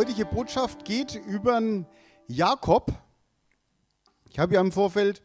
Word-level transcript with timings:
Heutige 0.00 0.24
Botschaft 0.24 0.86
geht 0.86 1.14
über 1.14 1.60
Jakob. 2.26 2.90
Ich 4.30 4.38
habe 4.38 4.54
ja 4.54 4.62
im 4.62 4.72
Vorfeld 4.72 5.22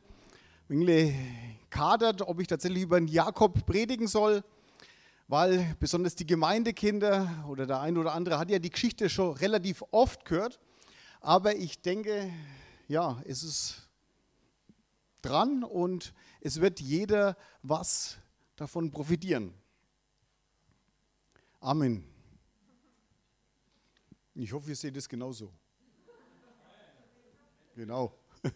kadert, 1.70 2.22
ob 2.24 2.42
ich 2.42 2.48
tatsächlich 2.48 2.84
über 2.84 3.00
Jakob 3.00 3.66
predigen 3.66 4.10
soll, 4.10 4.44
weil 5.30 5.78
besonders 5.80 6.16
die 6.16 6.26
Gemeindekinder 6.26 7.46
oder 7.48 7.66
der 7.66 7.80
eine 7.80 7.98
oder 7.98 8.12
andere 8.12 8.38
hat 8.38 8.50
ja 8.50 8.60
die 8.60 8.70
Geschichte 8.70 9.10
schon 9.10 9.38
relativ 9.38 9.82
oft 9.92 10.26
gehört. 10.26 10.60
Aber 11.22 11.56
ich 11.56 11.82
denke, 11.82 12.30
ja, 12.90 13.22
es 13.26 13.44
ist 13.44 13.88
dran 15.22 15.64
und 15.64 16.14
es 16.42 16.60
wird 16.60 16.82
jeder 16.82 17.38
was 17.62 18.18
davon 18.58 18.92
profitieren. 18.92 19.54
Amen. 21.62 22.15
Ich 24.38 24.52
hoffe, 24.52 24.68
ihr 24.68 24.76
seht 24.76 24.98
es 24.98 25.08
genauso. 25.08 25.50
Genau. 27.74 28.14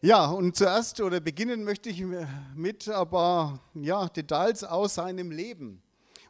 ja, 0.00 0.26
und 0.26 0.56
zuerst 0.56 1.00
oder 1.00 1.20
beginnen 1.20 1.62
möchte 1.62 1.90
ich 1.90 2.04
mit 2.56 2.88
aber 2.88 3.60
ja, 3.74 4.08
Details 4.08 4.64
aus 4.64 4.96
seinem 4.96 5.30
Leben. 5.30 5.80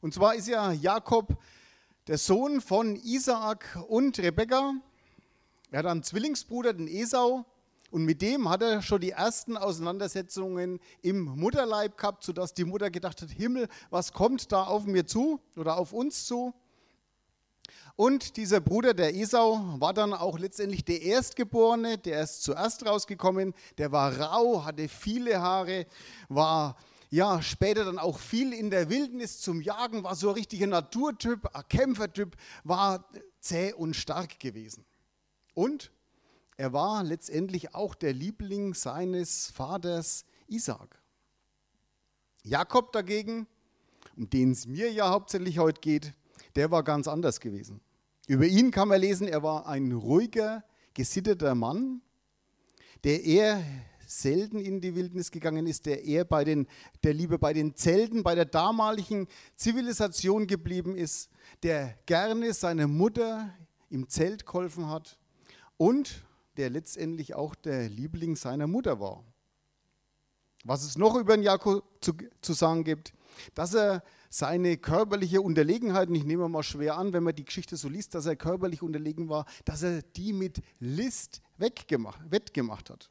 Und 0.02 0.12
zwar 0.12 0.34
ist 0.34 0.48
ja 0.48 0.70
Jakob 0.70 1.38
der 2.08 2.18
Sohn 2.18 2.60
von 2.60 2.94
Isaak 2.94 3.82
und 3.88 4.18
Rebekka. 4.18 4.74
Er 5.70 5.78
hat 5.78 5.86
einen 5.86 6.02
Zwillingsbruder, 6.02 6.74
den 6.74 6.88
Esau, 6.88 7.46
und 7.90 8.04
mit 8.04 8.20
dem 8.20 8.50
hat 8.50 8.60
er 8.60 8.82
schon 8.82 9.00
die 9.00 9.12
ersten 9.12 9.56
Auseinandersetzungen 9.56 10.78
im 11.00 11.22
Mutterleib 11.22 11.96
gehabt, 11.96 12.22
sodass 12.22 12.52
die 12.52 12.64
Mutter 12.64 12.90
gedacht 12.90 13.22
hat, 13.22 13.30
Himmel, 13.30 13.68
was 13.88 14.12
kommt 14.12 14.52
da 14.52 14.64
auf 14.64 14.84
mir 14.84 15.06
zu 15.06 15.40
oder 15.56 15.78
auf 15.78 15.94
uns 15.94 16.26
zu? 16.26 16.52
Und 17.96 18.36
dieser 18.36 18.60
Bruder, 18.60 18.92
der 18.92 19.14
Esau, 19.14 19.80
war 19.80 19.94
dann 19.94 20.12
auch 20.12 20.38
letztendlich 20.38 20.84
der 20.84 21.00
Erstgeborene, 21.00 21.96
der 21.96 22.22
ist 22.22 22.42
zuerst 22.42 22.84
rausgekommen, 22.84 23.54
der 23.78 23.90
war 23.90 24.18
rau, 24.18 24.66
hatte 24.66 24.86
viele 24.88 25.40
Haare, 25.40 25.86
war 26.28 26.76
ja 27.08 27.40
später 27.40 27.86
dann 27.86 27.98
auch 27.98 28.18
viel 28.18 28.52
in 28.52 28.68
der 28.68 28.90
Wildnis 28.90 29.40
zum 29.40 29.62
Jagen, 29.62 30.04
war 30.04 30.14
so 30.14 30.28
ein 30.28 30.34
richtiger 30.34 30.66
Naturtyp, 30.66 31.48
ein 31.54 31.62
Kämpfertyp, 31.70 32.36
war 32.64 33.08
zäh 33.40 33.72
und 33.72 33.94
stark 33.94 34.40
gewesen. 34.40 34.84
Und 35.54 35.90
er 36.58 36.74
war 36.74 37.02
letztendlich 37.02 37.74
auch 37.74 37.94
der 37.94 38.12
Liebling 38.12 38.74
seines 38.74 39.50
Vaters 39.52 40.26
Isaac. 40.48 41.00
Jakob 42.42 42.92
dagegen, 42.92 43.46
um 44.16 44.28
den 44.28 44.52
es 44.52 44.66
mir 44.66 44.92
ja 44.92 45.08
hauptsächlich 45.08 45.58
heute 45.58 45.80
geht, 45.80 46.12
der 46.56 46.70
war 46.70 46.82
ganz 46.82 47.08
anders 47.08 47.40
gewesen. 47.40 47.80
Über 48.26 48.46
ihn 48.46 48.70
kann 48.70 48.88
man 48.88 49.00
lesen, 49.00 49.28
er 49.28 49.42
war 49.42 49.66
ein 49.66 49.92
ruhiger, 49.92 50.64
gesitteter 50.94 51.54
Mann, 51.54 52.02
der 53.04 53.22
eher 53.24 53.62
selten 54.06 54.58
in 54.58 54.80
die 54.80 54.94
Wildnis 54.94 55.30
gegangen 55.30 55.66
ist, 55.66 55.86
der 55.86 56.04
eher 56.04 56.24
bei 56.24 56.44
den, 56.44 56.66
der 57.04 57.14
lieber 57.14 57.38
bei 57.38 57.52
den 57.52 57.74
Zelten, 57.74 58.22
bei 58.22 58.34
der 58.34 58.44
damaligen 58.44 59.28
Zivilisation 59.54 60.46
geblieben 60.46 60.96
ist, 60.96 61.30
der 61.62 61.96
gerne 62.06 62.52
seiner 62.52 62.88
Mutter 62.88 63.54
im 63.90 64.08
Zelt 64.08 64.46
geholfen 64.46 64.88
hat 64.88 65.18
und 65.76 66.24
der 66.56 66.70
letztendlich 66.70 67.34
auch 67.34 67.54
der 67.54 67.88
Liebling 67.88 68.34
seiner 68.34 68.66
Mutter 68.66 68.98
war. 68.98 69.24
Was 70.66 70.84
es 70.84 70.98
noch 70.98 71.14
über 71.14 71.36
den 71.36 71.44
Jakob 71.44 71.84
zu, 72.00 72.12
zu 72.42 72.52
sagen 72.52 72.82
gibt, 72.82 73.12
dass 73.54 73.72
er 73.72 74.02
seine 74.30 74.76
körperliche 74.76 75.40
Unterlegenheit, 75.40 76.10
ich 76.10 76.24
nehme 76.24 76.48
mal 76.48 76.64
schwer 76.64 76.98
an, 76.98 77.12
wenn 77.12 77.22
man 77.22 77.36
die 77.36 77.44
Geschichte 77.44 77.76
so 77.76 77.88
liest, 77.88 78.16
dass 78.16 78.26
er 78.26 78.34
körperlich 78.34 78.82
unterlegen 78.82 79.28
war, 79.28 79.46
dass 79.64 79.82
er 79.82 80.02
die 80.02 80.32
mit 80.32 80.60
List 80.80 81.40
weggemacht, 81.56 82.20
wettgemacht 82.30 82.90
hat. 82.90 83.10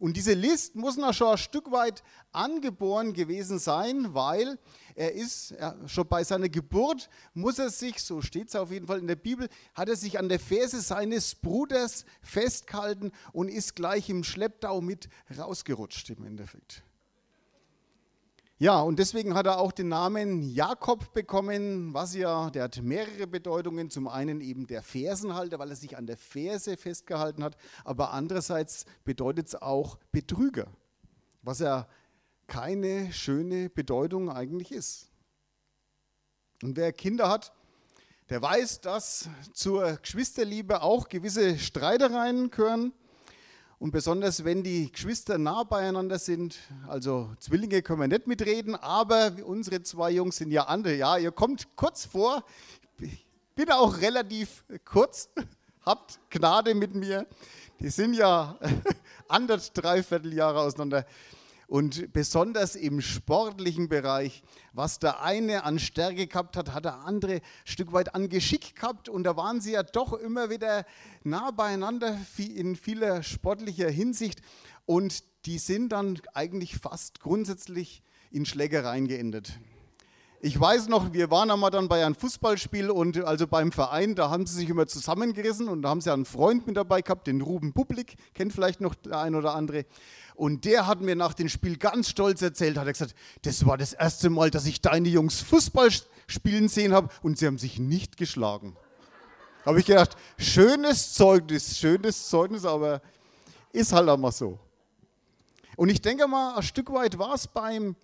Und 0.00 0.16
diese 0.16 0.34
List 0.34 0.76
muss 0.76 0.96
noch 0.96 1.12
schon 1.12 1.28
ein 1.28 1.38
Stück 1.38 1.72
weit 1.72 2.04
angeboren 2.30 3.12
gewesen 3.12 3.58
sein, 3.58 4.14
weil 4.14 4.58
er 4.94 5.12
ist 5.12 5.52
er, 5.52 5.76
schon 5.88 6.06
bei 6.06 6.22
seiner 6.22 6.48
Geburt, 6.48 7.08
muss 7.34 7.58
er 7.58 7.70
sich, 7.70 8.00
so 8.00 8.20
steht 8.20 8.48
es 8.48 8.56
auf 8.56 8.70
jeden 8.70 8.86
Fall 8.86 9.00
in 9.00 9.08
der 9.08 9.16
Bibel, 9.16 9.48
hat 9.74 9.88
er 9.88 9.96
sich 9.96 10.18
an 10.18 10.28
der 10.28 10.38
Ferse 10.38 10.80
seines 10.80 11.34
Bruders 11.34 12.04
festgehalten 12.22 13.10
und 13.32 13.48
ist 13.48 13.74
gleich 13.74 14.08
im 14.08 14.22
Schlepptau 14.22 14.80
mit 14.80 15.08
rausgerutscht 15.36 16.10
im 16.10 16.24
Endeffekt. 16.24 16.84
Ja, 18.60 18.80
und 18.80 18.98
deswegen 18.98 19.34
hat 19.34 19.46
er 19.46 19.58
auch 19.58 19.70
den 19.70 19.86
Namen 19.86 20.42
Jakob 20.42 21.12
bekommen, 21.12 21.94
was 21.94 22.16
ja, 22.16 22.50
der 22.50 22.64
hat 22.64 22.82
mehrere 22.82 23.28
Bedeutungen. 23.28 23.88
Zum 23.88 24.08
einen 24.08 24.40
eben 24.40 24.66
der 24.66 24.82
Fersenhalter, 24.82 25.60
weil 25.60 25.70
er 25.70 25.76
sich 25.76 25.96
an 25.96 26.08
der 26.08 26.16
Ferse 26.16 26.76
festgehalten 26.76 27.44
hat, 27.44 27.56
aber 27.84 28.12
andererseits 28.12 28.84
bedeutet 29.04 29.46
es 29.46 29.54
auch 29.54 29.96
Betrüger, 30.10 30.66
was 31.42 31.60
ja 31.60 31.86
keine 32.48 33.12
schöne 33.12 33.70
Bedeutung 33.70 34.28
eigentlich 34.28 34.72
ist. 34.72 35.08
Und 36.60 36.76
wer 36.76 36.92
Kinder 36.92 37.28
hat, 37.28 37.52
der 38.28 38.42
weiß, 38.42 38.80
dass 38.80 39.28
zur 39.52 39.98
Geschwisterliebe 39.98 40.82
auch 40.82 41.08
gewisse 41.08 41.60
Streitereien 41.60 42.50
gehören. 42.50 42.92
Und 43.78 43.92
besonders 43.92 44.44
wenn 44.44 44.64
die 44.64 44.90
Geschwister 44.90 45.38
nah 45.38 45.62
beieinander 45.62 46.18
sind, 46.18 46.58
also 46.88 47.30
Zwillinge 47.38 47.80
können 47.80 48.00
wir 48.00 48.08
nicht 48.08 48.26
mitreden, 48.26 48.74
aber 48.74 49.30
unsere 49.44 49.82
zwei 49.82 50.10
Jungs 50.10 50.36
sind 50.36 50.50
ja 50.50 50.64
andere. 50.64 50.96
Ja, 50.96 51.16
ihr 51.16 51.30
kommt 51.30 51.76
kurz 51.76 52.04
vor, 52.04 52.42
ich 52.98 53.24
bin 53.54 53.70
auch 53.70 54.00
relativ 54.00 54.64
kurz, 54.84 55.28
habt 55.86 56.18
Gnade 56.28 56.74
mit 56.74 56.94
mir. 56.96 57.26
Die 57.78 57.90
sind 57.90 58.14
ja 58.14 58.58
anders 59.28 59.72
dreiviertel 59.72 60.34
Jahre 60.34 60.60
auseinander. 60.60 61.06
Und 61.68 62.14
besonders 62.14 62.76
im 62.76 63.02
sportlichen 63.02 63.90
Bereich, 63.90 64.42
was 64.72 65.00
der 65.00 65.22
eine 65.22 65.64
an 65.64 65.78
Stärke 65.78 66.26
gehabt 66.26 66.56
hat, 66.56 66.72
hat 66.72 66.86
der 66.86 67.00
andere 67.00 67.34
ein 67.34 67.42
Stück 67.66 67.92
weit 67.92 68.14
an 68.14 68.30
Geschick 68.30 68.74
gehabt. 68.74 69.10
Und 69.10 69.24
da 69.24 69.36
waren 69.36 69.60
sie 69.60 69.72
ja 69.72 69.82
doch 69.82 70.14
immer 70.14 70.48
wieder 70.48 70.86
nah 71.24 71.50
beieinander 71.50 72.18
in 72.38 72.74
vieler 72.74 73.22
sportlicher 73.22 73.90
Hinsicht. 73.90 74.40
Und 74.86 75.22
die 75.44 75.58
sind 75.58 75.90
dann 75.90 76.18
eigentlich 76.32 76.78
fast 76.78 77.20
grundsätzlich 77.20 78.02
in 78.30 78.46
Schlägereien 78.46 79.06
geendet. 79.06 79.52
Ich 80.40 80.58
weiß 80.58 80.86
noch, 80.86 81.12
wir 81.12 81.32
waren 81.32 81.50
einmal 81.50 81.72
dann 81.72 81.88
bei 81.88 82.06
einem 82.06 82.14
Fußballspiel 82.14 82.90
und 82.90 83.24
also 83.24 83.48
beim 83.48 83.72
Verein, 83.72 84.14
da 84.14 84.30
haben 84.30 84.46
sie 84.46 84.54
sich 84.54 84.68
immer 84.68 84.86
zusammengerissen 84.86 85.68
und 85.68 85.82
da 85.82 85.88
haben 85.88 86.00
sie 86.00 86.12
einen 86.12 86.24
Freund 86.24 86.64
mit 86.64 86.76
dabei 86.76 87.02
gehabt, 87.02 87.26
den 87.26 87.40
Ruben 87.40 87.72
Publik, 87.72 88.14
kennt 88.34 88.52
vielleicht 88.52 88.80
noch 88.80 88.94
der 88.94 89.18
ein 89.18 89.34
oder 89.34 89.56
andere. 89.56 89.84
Und 90.36 90.64
der 90.64 90.86
hat 90.86 91.00
mir 91.00 91.16
nach 91.16 91.34
dem 91.34 91.48
Spiel 91.48 91.76
ganz 91.76 92.10
stolz 92.10 92.40
erzählt, 92.40 92.78
hat 92.78 92.86
er 92.86 92.92
gesagt, 92.92 93.16
das 93.42 93.66
war 93.66 93.76
das 93.76 93.94
erste 93.94 94.30
Mal, 94.30 94.52
dass 94.52 94.66
ich 94.66 94.80
deine 94.80 95.08
Jungs 95.08 95.40
Fußball 95.40 95.90
spielen 96.28 96.68
sehen 96.68 96.92
habe 96.92 97.08
und 97.22 97.36
sie 97.36 97.46
haben 97.48 97.58
sich 97.58 97.80
nicht 97.80 98.16
geschlagen. 98.16 98.76
Habe 99.66 99.80
ich 99.80 99.86
gedacht, 99.86 100.16
schönes 100.38 101.14
Zeugnis, 101.14 101.76
schönes 101.78 102.28
Zeugnis, 102.28 102.64
aber 102.64 103.02
ist 103.72 103.92
halt 103.92 104.08
auch 104.08 104.16
mal 104.16 104.30
so. 104.30 104.60
Und 105.74 105.88
ich 105.88 106.00
denke 106.00 106.28
mal, 106.28 106.54
ein 106.54 106.62
Stück 106.62 106.92
weit 106.92 107.18
war 107.18 107.34
es 107.34 107.48
beim 107.48 107.96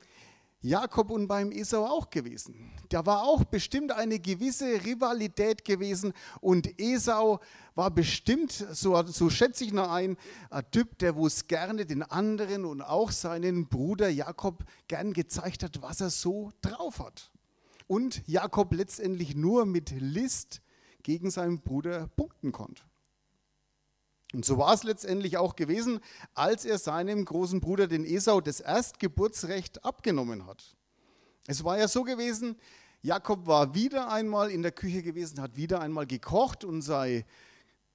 Jakob 0.64 1.10
und 1.10 1.28
beim 1.28 1.52
Esau 1.52 1.84
auch 1.84 2.08
gewesen. 2.08 2.70
Da 2.88 3.04
war 3.04 3.24
auch 3.24 3.44
bestimmt 3.44 3.92
eine 3.92 4.18
gewisse 4.18 4.82
Rivalität 4.82 5.62
gewesen 5.62 6.14
und 6.40 6.80
Esau 6.80 7.40
war 7.74 7.90
bestimmt, 7.90 8.52
so, 8.52 9.02
so 9.02 9.28
schätze 9.28 9.64
ich 9.64 9.74
noch 9.74 9.90
ein, 9.90 10.16
ein 10.48 10.64
Typ, 10.70 10.96
der 11.00 11.16
wo 11.16 11.26
es 11.26 11.48
gerne 11.48 11.84
den 11.84 12.02
anderen 12.02 12.64
und 12.64 12.80
auch 12.80 13.10
seinen 13.10 13.68
Bruder 13.68 14.08
Jakob 14.08 14.64
gern 14.88 15.12
gezeigt 15.12 15.62
hat, 15.62 15.82
was 15.82 16.00
er 16.00 16.08
so 16.08 16.50
drauf 16.62 16.98
hat. 16.98 17.30
Und 17.86 18.22
Jakob 18.26 18.72
letztendlich 18.72 19.36
nur 19.36 19.66
mit 19.66 19.90
List 19.90 20.62
gegen 21.02 21.30
seinen 21.30 21.60
Bruder 21.60 22.08
punkten 22.16 22.52
konnte. 22.52 22.82
Und 24.34 24.44
so 24.44 24.58
war 24.58 24.74
es 24.74 24.82
letztendlich 24.82 25.36
auch 25.36 25.54
gewesen, 25.54 26.00
als 26.34 26.64
er 26.64 26.78
seinem 26.78 27.24
großen 27.24 27.60
Bruder, 27.60 27.86
den 27.86 28.04
Esau, 28.04 28.40
das 28.40 28.60
Erstgeburtsrecht 28.60 29.84
abgenommen 29.84 30.46
hat. 30.46 30.76
Es 31.46 31.62
war 31.62 31.78
ja 31.78 31.86
so 31.86 32.02
gewesen, 32.02 32.56
Jakob 33.02 33.46
war 33.46 33.74
wieder 33.74 34.10
einmal 34.10 34.50
in 34.50 34.62
der 34.62 34.72
Küche 34.72 35.02
gewesen, 35.02 35.40
hat 35.40 35.56
wieder 35.56 35.80
einmal 35.80 36.06
gekocht 36.06 36.64
und 36.64 36.82
sein 36.82 37.24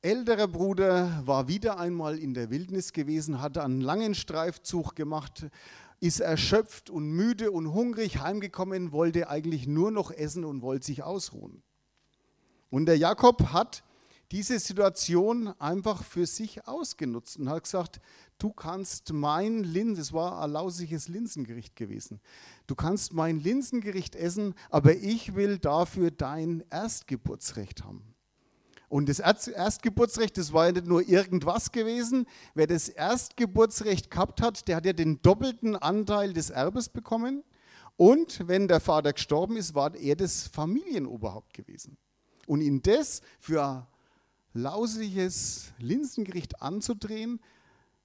älterer 0.01 0.47
Bruder 0.47 1.21
war 1.25 1.47
wieder 1.47 1.77
einmal 1.77 2.17
in 2.17 2.33
der 2.33 2.49
Wildnis 2.51 2.93
gewesen, 2.93 3.41
hat 3.41 3.57
einen 3.57 3.81
langen 3.81 4.15
Streifzug 4.15 4.95
gemacht, 4.95 5.47
ist 5.99 6.21
erschöpft 6.21 6.89
und 6.89 7.09
müde 7.09 7.51
und 7.51 7.73
hungrig 7.73 8.19
heimgekommen, 8.19 8.93
wollte 8.93 9.29
eigentlich 9.29 9.67
nur 9.67 9.91
noch 9.91 10.11
essen 10.11 10.45
und 10.45 10.61
wollte 10.61 10.85
sich 10.85 11.03
ausruhen. 11.03 11.63
Und 12.69 12.85
der 12.85 12.97
Jakob 12.97 13.51
hat 13.51 13.83
diese 14.31 14.59
Situation 14.59 15.47
einfach 15.59 16.03
für 16.03 16.25
sich 16.25 16.67
ausgenutzt 16.67 17.37
und 17.37 17.49
hat 17.49 17.63
gesagt, 17.63 17.99
du 18.37 18.51
kannst 18.51 19.11
mein 19.11 19.63
Linsen, 19.63 20.01
es 20.01 20.13
war 20.13 20.41
ein 20.41 20.51
lausiges 20.51 21.07
Linsengericht 21.07 21.75
gewesen, 21.75 22.19
du 22.67 22.75
kannst 22.75 23.13
mein 23.13 23.39
Linsengericht 23.39 24.15
essen, 24.15 24.53
aber 24.69 24.95
ich 24.95 25.35
will 25.35 25.57
dafür 25.57 26.11
dein 26.11 26.63
Erstgeburtsrecht 26.69 27.83
haben. 27.83 28.03
Und 28.87 29.07
das 29.07 29.19
Erstgeburtsrecht, 29.19 30.37
das 30.37 30.51
war 30.51 30.65
ja 30.65 30.71
nicht 30.71 30.87
nur 30.87 31.07
irgendwas 31.07 31.71
gewesen. 31.71 32.25
Wer 32.55 32.65
das 32.65 32.89
Erstgeburtsrecht 32.89 34.09
gehabt 34.09 34.41
hat, 34.41 34.67
der 34.67 34.77
hat 34.77 34.85
ja 34.85 34.93
den 34.93 35.21
doppelten 35.21 35.75
Anteil 35.75 36.33
des 36.33 36.49
Erbes 36.49 36.89
bekommen. 36.89 37.43
Und 37.97 38.47
wenn 38.47 38.67
der 38.67 38.79
Vater 38.79 39.13
gestorben 39.13 39.57
ist, 39.57 39.75
war 39.75 39.93
er 39.93 40.15
das 40.15 40.47
Familienoberhaupt 40.47 41.53
gewesen. 41.53 41.97
Und 42.47 42.61
ihn 42.61 42.81
das 42.81 43.21
für 43.39 43.87
lausiges 44.61 45.73
Linsengericht 45.79 46.61
anzudrehen, 46.61 47.39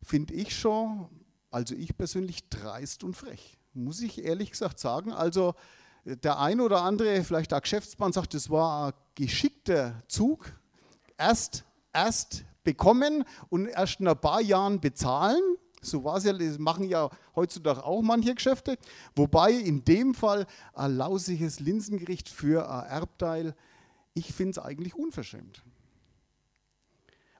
finde 0.03 0.35
ich 0.35 0.56
schon, 0.56 1.09
also 1.51 1.75
ich 1.75 1.97
persönlich, 1.97 2.49
dreist 2.49 3.05
und 3.05 3.15
frech. 3.17 3.59
Muss 3.73 4.01
ich 4.01 4.25
ehrlich 4.25 4.51
gesagt 4.51 4.79
sagen. 4.79 5.12
Also 5.12 5.55
der 6.05 6.39
ein 6.39 6.61
oder 6.61 6.83
andere, 6.83 7.25
vielleicht 7.25 7.53
der 7.53 7.61
Geschäftsmann 7.61 8.12
sagt, 8.12 8.35
das 8.35 8.51
war 8.51 8.89
ein 8.89 8.93
geschickter 9.15 10.03
Zug, 10.09 10.53
erst, 11.17 11.65
erst 11.93 12.45
bekommen 12.62 13.25
und 13.49 13.67
erst 13.67 14.01
in 14.01 14.09
ein 14.09 14.19
paar 14.19 14.41
Jahren 14.41 14.81
bezahlen. 14.81 15.41
So 15.81 16.03
war 16.05 16.17
es 16.17 16.25
ja, 16.25 16.33
das 16.33 16.59
machen 16.59 16.89
ja 16.89 17.11
heutzutage 17.37 17.85
auch 17.85 18.03
manche 18.03 18.35
Geschäfte. 18.35 18.79
Wobei 19.15 19.53
in 19.53 19.85
dem 19.85 20.15
Fall 20.15 20.47
ein 20.73 20.97
lausiges 20.97 21.61
Linsengericht 21.61 22.29
für 22.29 22.71
ein 22.71 22.87
Erbteil, 22.87 23.55
ich 24.15 24.33
finde 24.33 24.53
es 24.53 24.59
eigentlich 24.59 24.95
unverschämt. 24.95 25.62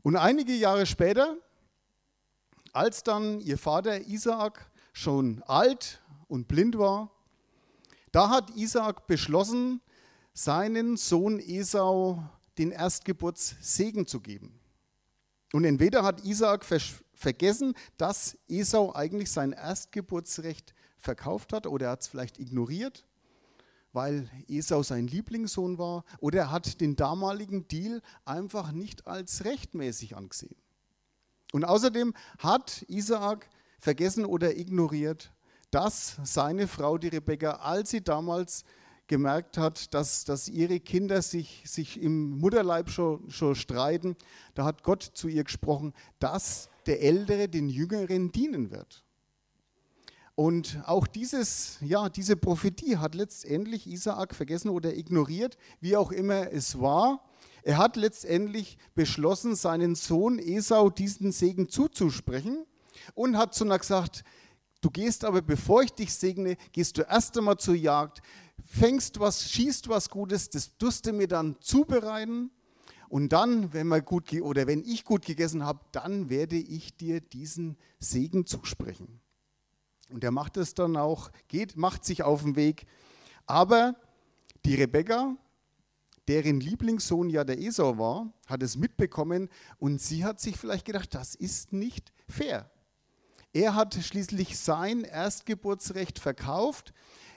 Und 0.05 0.17
einige 0.17 0.53
Jahre 0.53 0.85
später, 0.85 1.39
als 2.75 3.03
dann 3.05 3.41
ihr 3.41 3.57
Vater 3.57 4.07
Isaak 4.07 4.71
schon 4.93 5.43
alt 5.45 6.03
und 6.29 6.47
blind 6.47 6.77
war, 6.77 7.11
da 8.13 8.29
hat 8.29 8.51
Isaak 8.55 9.07
beschlossen, 9.07 9.81
seinen 10.35 10.99
Sohn 10.99 11.41
Esau 11.41 12.23
den 12.59 12.71
Erstgeburtssegen 12.71 14.07
zu 14.07 14.21
geben. 14.21 14.61
Und 15.55 15.65
entweder 15.65 16.03
hat 16.03 16.23
Isaak 16.23 16.67
vergessen, 17.15 17.73
dass 17.97 18.37
Esau 18.47 18.95
eigentlich 18.95 19.33
sein 19.33 19.53
Erstgeburtsrecht 19.53 20.75
verkauft 20.99 21.55
hat, 21.55 21.67
oder 21.67 21.87
er 21.87 21.93
hat 21.93 22.03
es 22.03 22.09
vielleicht 22.09 22.39
ignoriert, 22.39 23.07
weil 23.95 24.29
Esau 24.49 24.83
sein 24.83 25.07
Lieblingssohn 25.07 25.79
war, 25.79 26.05
oder 26.19 26.39
er 26.41 26.51
hat 26.51 26.81
den 26.81 26.97
damaligen 26.97 27.69
Deal 27.69 28.03
einfach 28.25 28.73
nicht 28.73 29.07
als 29.07 29.45
rechtmäßig 29.45 30.17
angesehen. 30.17 30.57
Und 31.53 31.65
außerdem 31.65 32.13
hat 32.39 32.85
Isaak 32.89 33.49
vergessen 33.79 34.25
oder 34.25 34.57
ignoriert, 34.57 35.33
dass 35.71 36.17
seine 36.25 36.67
Frau, 36.67 36.99
die 36.99 37.09
Rebekka, 37.09 37.53
als 37.53 37.91
sie 37.91 38.03
damals 38.03 38.65
gemerkt 39.07 39.59
hat, 39.59 39.95
dass, 39.95 40.25
dass 40.25 40.49
ihre 40.49 40.81
Kinder 40.81 41.23
sich, 41.23 41.63
sich 41.67 42.01
im 42.01 42.39
Mutterleib 42.39 42.91
schon, 42.91 43.31
schon 43.31 43.55
streiten, 43.55 44.17
da 44.55 44.65
hat 44.65 44.83
Gott 44.83 45.03
zu 45.03 45.29
ihr 45.29 45.45
gesprochen, 45.45 45.93
dass 46.19 46.71
der 46.87 47.03
Ältere 47.03 47.49
den 47.49 47.69
Jüngeren 47.69 48.33
dienen 48.33 48.71
wird. 48.71 49.04
Und 50.37 50.83
auch 50.87 51.07
dieses, 51.07 51.79
ja, 51.81 52.09
diese 52.09 52.37
Prophetie 52.37 52.97
hat 52.97 53.15
letztendlich 53.15 53.87
Isaak 53.87 54.35
vergessen 54.35 54.69
oder 54.69 54.97
ignoriert, 54.97 55.57
wie 55.81 55.97
auch 55.97 56.11
immer 56.11 56.51
es 56.53 56.81
war. 56.81 57.23
Er 57.63 57.79
hat 57.79 57.97
letztendlich 57.97 58.77
beschlossen, 58.95 59.55
seinen 59.55 59.95
Sohn 59.95 60.41
Esau 60.41 60.91
diesen 60.91 61.31
Segen 61.31 61.69
zuzusprechen 61.69 62.67
und 63.15 63.39
hat 63.39 63.55
zu 63.55 63.65
ihm 63.65 63.79
gesagt, 63.79 64.25
du 64.81 64.91
gehst 64.91 65.25
aber, 65.25 65.41
bevor 65.41 65.83
ich 65.83 65.93
dich 65.93 66.13
segne, 66.13 66.57
gehst 66.73 66.99
du 66.99 67.03
erst 67.03 67.39
einmal 67.39 67.59
zur 67.59 67.77
Jagd, 67.77 68.21
fängst 68.67 69.21
was, 69.21 69.49
schießt 69.51 69.89
was 69.89 70.11
Gutes, 70.11 70.51
das 70.51 70.77
du 70.77 71.13
mir 71.13 71.29
dann 71.29 71.57
zubereiten. 71.61 72.51
Und 73.09 73.33
dann, 73.33 73.73
wenn, 73.73 73.87
wir 73.87 74.03
gut, 74.03 74.33
oder 74.33 74.67
wenn 74.67 74.83
ich 74.85 75.05
gut 75.05 75.25
gegessen 75.25 75.65
habe, 75.65 75.79
dann 75.93 76.29
werde 76.29 76.57
ich 76.57 76.97
dir 76.97 77.21
diesen 77.21 77.77
Segen 78.01 78.47
zusprechen. 78.47 79.21
Und 80.11 80.23
er 80.25 80.31
macht 80.31 80.57
es 80.57 80.75
dann 80.75 80.97
auch, 80.97 81.31
geht, 81.49 81.77
macht 81.77 82.05
sich 82.05 82.23
auf 82.23 82.43
den 82.43 82.57
Weg. 82.57 82.87
Aber 83.47 83.97
die 84.65 84.75
Rebekka, 84.75 85.37
deren 86.29 86.61
Lieblingssohn 86.61 87.31
ja 87.31 87.45
der 87.45 87.59
Esau 87.59 87.99
war, 87.99 88.33
hat 88.47 88.63
es 88.63 88.77
mitbekommen 88.77 89.49
und 89.79 90.01
sie 90.01 90.25
hat 90.25 90.41
sich 90.41 90.57
vielleicht 90.57 90.87
gedacht, 90.87 91.15
das 91.15 91.35
ist 91.35 91.73
nicht 91.73 92.13
fair. 92.29 92.71
Er 93.53 93.75
hat 93.75 93.95
schließlich 93.95 94.59
sein 94.59 95.05
Erstgeburtsrecht 95.05 96.19
verkauft 96.19 96.93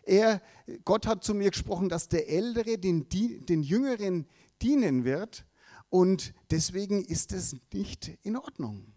er, 0.08 0.42
Gott 0.86 1.06
hat 1.06 1.24
zu 1.24 1.34
mir 1.34 1.52
gesprochen, 1.52 1.90
dass 1.90 2.08
der 2.08 2.30
Ältere 2.30 2.78
den, 2.78 3.08
den 3.10 3.62
Jüngeren 3.62 4.26
dienen 4.62 5.04
wird 5.04 5.46
und 5.90 6.34
deswegen 6.50 7.04
ist 7.04 7.34
es 7.34 7.56
nicht 7.74 8.18
in 8.24 8.38
Ordnung. 8.38 8.94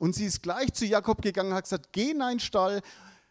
Und 0.00 0.14
sie 0.14 0.24
ist 0.24 0.42
gleich 0.42 0.72
zu 0.72 0.86
Jakob 0.86 1.22
gegangen 1.22 1.50
und 1.50 1.56
hat 1.56 1.64
gesagt, 1.64 1.92
geh 1.92 2.10
in 2.10 2.22
einen 2.22 2.40
Stall, 2.40 2.80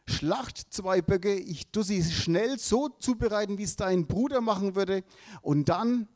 schlacht 0.07 0.73
zwei 0.73 1.01
Böcke, 1.01 1.33
ich 1.35 1.71
tue 1.71 1.83
sie 1.83 2.03
schnell 2.03 2.59
so 2.59 2.89
zubereiten, 2.89 3.57
wie 3.57 3.63
es 3.63 3.75
dein 3.75 4.07
Bruder 4.07 4.41
machen 4.41 4.75
würde. 4.75 5.03
Und 5.41 5.69
dann 5.69 6.07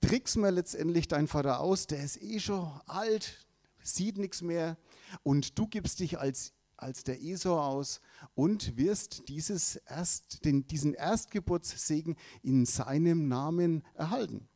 trickst 0.00 0.36
mir 0.36 0.50
letztendlich 0.50 1.08
dein 1.08 1.26
Vater 1.26 1.60
aus, 1.60 1.86
der 1.86 2.04
ist 2.04 2.22
eh 2.22 2.38
schon 2.40 2.80
alt, 2.86 3.46
sieht 3.82 4.18
nichts 4.18 4.42
mehr. 4.42 4.76
Und 5.22 5.58
du 5.58 5.66
gibst 5.66 6.00
dich 6.00 6.18
als 6.18 6.52
als 6.76 7.04
der 7.04 7.22
Esau 7.22 7.58
aus 7.58 8.00
und 8.34 8.76
wirst 8.76 9.28
dieses 9.28 9.76
erst, 9.76 10.44
den, 10.44 10.66
diesen 10.66 10.92
Erstgeburtssegen 10.92 12.16
in 12.42 12.66
seinem 12.66 13.28
Namen 13.28 13.82
erhalten. 13.94 14.48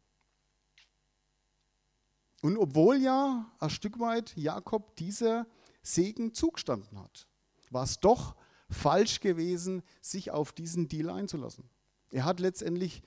Und 2.43 2.57
obwohl 2.57 2.99
ja 2.99 3.51
ein 3.59 3.71
Stück 3.71 3.99
weit 3.99 4.37
Jakob 4.37 4.95
dieser 4.97 5.47
Segen 5.83 6.35
zugestanden 6.35 6.99
hat, 6.99 7.27
war 7.73 7.85
es 7.85 8.01
doch 8.01 8.35
falsch 8.71 9.21
gewesen, 9.21 9.83
sich 10.01 10.31
auf 10.31 10.53
diesen 10.53 10.89
Deal 10.89 11.11
einzulassen. 11.11 11.65
Er 12.11 12.25
hat 12.25 12.41
letztendlich 12.41 13.03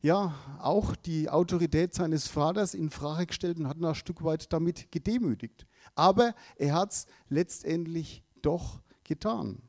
ja 0.00 0.34
auch 0.58 0.96
die 0.96 1.30
Autorität 1.30 1.94
seines 1.94 2.28
Vaters 2.28 2.74
in 2.74 2.90
Frage 2.90 3.26
gestellt 3.26 3.58
und 3.58 3.68
hat 3.68 3.78
ihn 3.78 3.84
ein 3.84 3.94
Stück 3.94 4.24
weit 4.24 4.52
damit 4.52 4.90
gedemütigt. 4.90 5.66
Aber 5.94 6.34
er 6.56 6.74
hat 6.74 6.92
es 6.92 7.06
letztendlich 7.28 8.24
doch 8.42 8.80
getan. 9.04 9.62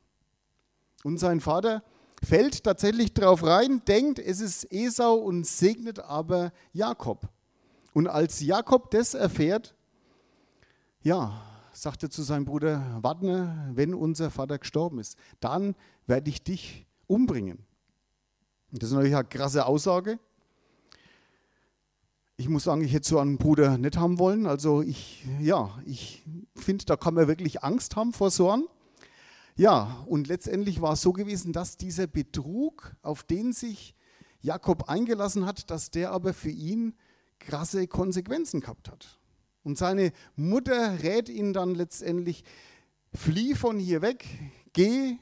Und 1.03 1.20
sein 1.20 1.39
Vater 1.39 1.84
fällt 2.24 2.63
tatsächlich 2.63 3.13
darauf 3.13 3.44
rein, 3.44 3.84
denkt, 3.86 4.20
es 4.20 4.39
ist 4.39 4.72
Esau 4.72 5.15
und 5.15 5.46
segnet 5.46 6.00
aber 6.00 6.51
Jakob. 6.72 7.29
Und 7.94 8.08
als 8.08 8.39
Jakob 8.39 8.89
das 8.91 9.13
erfährt, 9.13 9.75
ja, 11.01 11.52
sagt 11.74 12.03
er 12.03 12.10
zu 12.10 12.22
seinem 12.22 12.46
Bruder, 12.46 13.00
warte, 13.01 13.72
wenn 13.74 13.94
unser 13.94 14.30
Vater 14.30 14.60
gestorben 14.60 15.00
ist, 15.00 15.18
dann 15.39 15.75
werde 16.08 16.30
ich 16.30 16.44
dich 16.44 16.86
umbringen. 17.08 17.65
Das 18.72 18.89
ist 18.89 18.96
natürlich 18.96 19.15
eine 19.15 19.27
krasse 19.27 19.65
Aussage. 19.65 20.20
Ich 22.38 22.50
muss 22.50 22.63
sagen, 22.63 22.82
ich 22.82 22.94
hätte 22.94 23.08
so 23.08 23.20
einen 23.20 23.38
Bruder 23.38 23.77
nicht 23.77 23.98
haben 23.98 24.18
wollen. 24.18 24.48
Also 24.48 24.82
ich, 24.82 25.25
ja, 25.39 25.80
ich 25.86 26.25
finde, 26.56 26.86
da 26.86 26.96
kann 26.96 27.13
man 27.13 27.27
wirklich 27.27 27.63
Angst 27.63 27.96
haben 27.96 28.13
vor 28.13 28.32
so 28.32 28.50
einem. 28.50 28.68
Ja, 29.56 30.03
und 30.08 30.27
letztendlich 30.27 30.82
war 30.82 30.94
es 30.94 31.01
so 31.01 31.13
gewesen, 31.13 31.53
dass 31.53 31.77
dieser 31.77 32.08
Betrug, 32.08 32.96
auf 33.03 33.22
den 33.24 33.53
sich 33.53 33.94
Jakob 34.42 34.89
eingelassen 34.89 35.46
hat, 35.46 35.70
dass 35.70 35.92
der 35.92 36.12
aber 36.12 36.34
für 36.34 36.50
ihn 36.50 36.96
krasse 37.38 37.88
Konsequenzen 37.88 38.62
gehabt 38.62 38.89
hat. 38.89 39.20
Und 39.63 39.77
seine 39.77 40.12
Mutter 40.36 41.03
rät 41.03 41.29
ihn 41.29 41.53
dann 41.53 41.75
letztendlich, 41.75 42.43
flieh 43.13 43.55
von 43.55 43.79
hier 43.79 44.01
weg, 44.01 44.25
geh 44.74 45.17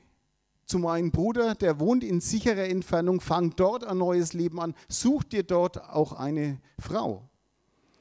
zu 0.66 0.80
meinem 0.80 1.12
Bruder, 1.12 1.54
der 1.54 1.80
wohnt 1.80 2.04
in 2.04 2.22
sicherer 2.22 2.66
Entfernung, 2.66 3.22
fang 3.22 3.56
dort 3.56 3.84
ein 3.84 3.98
neues 3.98 4.34
Leben 4.34 4.60
an, 4.60 4.74
such 4.88 5.24
dir 5.26 5.44
dort 5.44 5.90
auch 5.90 6.14
eine 6.14 6.60
Frau. 6.80 7.30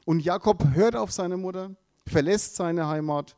Und 0.07 0.21
Jakob 0.21 0.65
hört 0.73 0.97
auf 0.97 1.11
seine 1.13 1.37
Mutter, 1.37 1.75
verlässt 2.07 2.57
seine 2.57 2.87
Heimat 2.87 3.37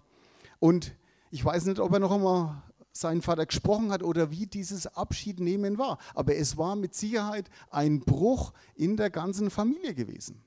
und 0.60 0.94
ich 1.30 1.44
weiß 1.44 1.64
nicht, 1.64 1.80
ob 1.80 1.92
er 1.92 1.98
noch 1.98 2.12
einmal 2.12 2.62
sein 2.92 3.22
Vater 3.22 3.46
gesprochen 3.46 3.90
hat 3.90 4.02
oder 4.02 4.30
wie 4.30 4.46
dieses 4.46 4.86
Abschiednehmen 4.86 5.78
war. 5.78 5.98
Aber 6.14 6.36
es 6.36 6.58
war 6.58 6.76
mit 6.76 6.94
Sicherheit 6.94 7.48
ein 7.70 8.00
Bruch 8.00 8.52
in 8.74 8.98
der 8.98 9.08
ganzen 9.08 9.50
Familie 9.50 9.94
gewesen. 9.94 10.44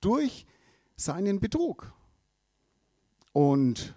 Durch 0.00 0.46
seinen 1.00 1.40
Betrug. 1.40 1.92
Und 3.32 3.94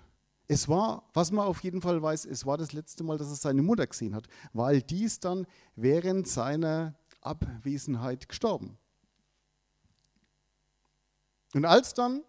es 0.47 0.67
war, 0.67 1.09
was 1.13 1.31
man 1.31 1.47
auf 1.47 1.63
jeden 1.63 1.81
Fall 1.81 2.01
weiß, 2.01 2.25
es 2.25 2.45
war 2.45 2.57
das 2.57 2.73
letzte 2.73 3.03
Mal, 3.03 3.17
dass 3.17 3.29
er 3.29 3.35
seine 3.35 3.61
Mutter 3.61 3.87
gesehen 3.87 4.15
hat, 4.15 4.27
weil 4.53 4.81
dies 4.81 5.19
dann 5.19 5.47
während 5.75 6.27
seiner 6.27 6.95
Abwesenheit 7.21 8.29
gestorben. 8.29 8.77
Und 11.53 11.65
als 11.65 11.93
dann 11.93 12.23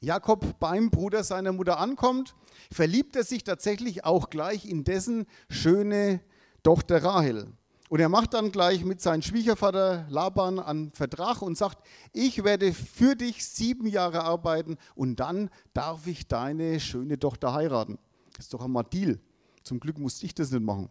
Jakob 0.00 0.58
beim 0.58 0.90
Bruder 0.90 1.22
seiner 1.22 1.52
Mutter 1.52 1.78
ankommt, 1.78 2.34
verliebt 2.72 3.14
er 3.14 3.24
sich 3.24 3.44
tatsächlich 3.44 4.04
auch 4.04 4.30
gleich 4.30 4.66
in 4.66 4.84
dessen 4.84 5.26
schöne 5.48 6.20
Tochter 6.62 7.04
Rahel. 7.04 7.52
Und 7.92 8.00
er 8.00 8.08
macht 8.08 8.32
dann 8.32 8.52
gleich 8.52 8.86
mit 8.86 9.02
seinem 9.02 9.20
Schwiegervater 9.20 10.06
Laban 10.08 10.58
einen 10.58 10.92
Vertrag 10.92 11.42
und 11.42 11.58
sagt, 11.58 11.86
ich 12.14 12.42
werde 12.42 12.72
für 12.72 13.14
dich 13.14 13.44
sieben 13.44 13.86
Jahre 13.86 14.24
arbeiten 14.24 14.78
und 14.94 15.20
dann 15.20 15.50
darf 15.74 16.06
ich 16.06 16.26
deine 16.26 16.80
schöne 16.80 17.18
Tochter 17.18 17.52
heiraten. 17.52 17.98
Das 18.32 18.46
ist 18.46 18.54
doch 18.54 18.64
einmal 18.64 18.84
Deal. 18.84 19.20
Zum 19.62 19.78
Glück 19.78 19.98
musste 19.98 20.24
ich 20.24 20.34
das 20.34 20.50
nicht 20.50 20.62
machen. 20.62 20.88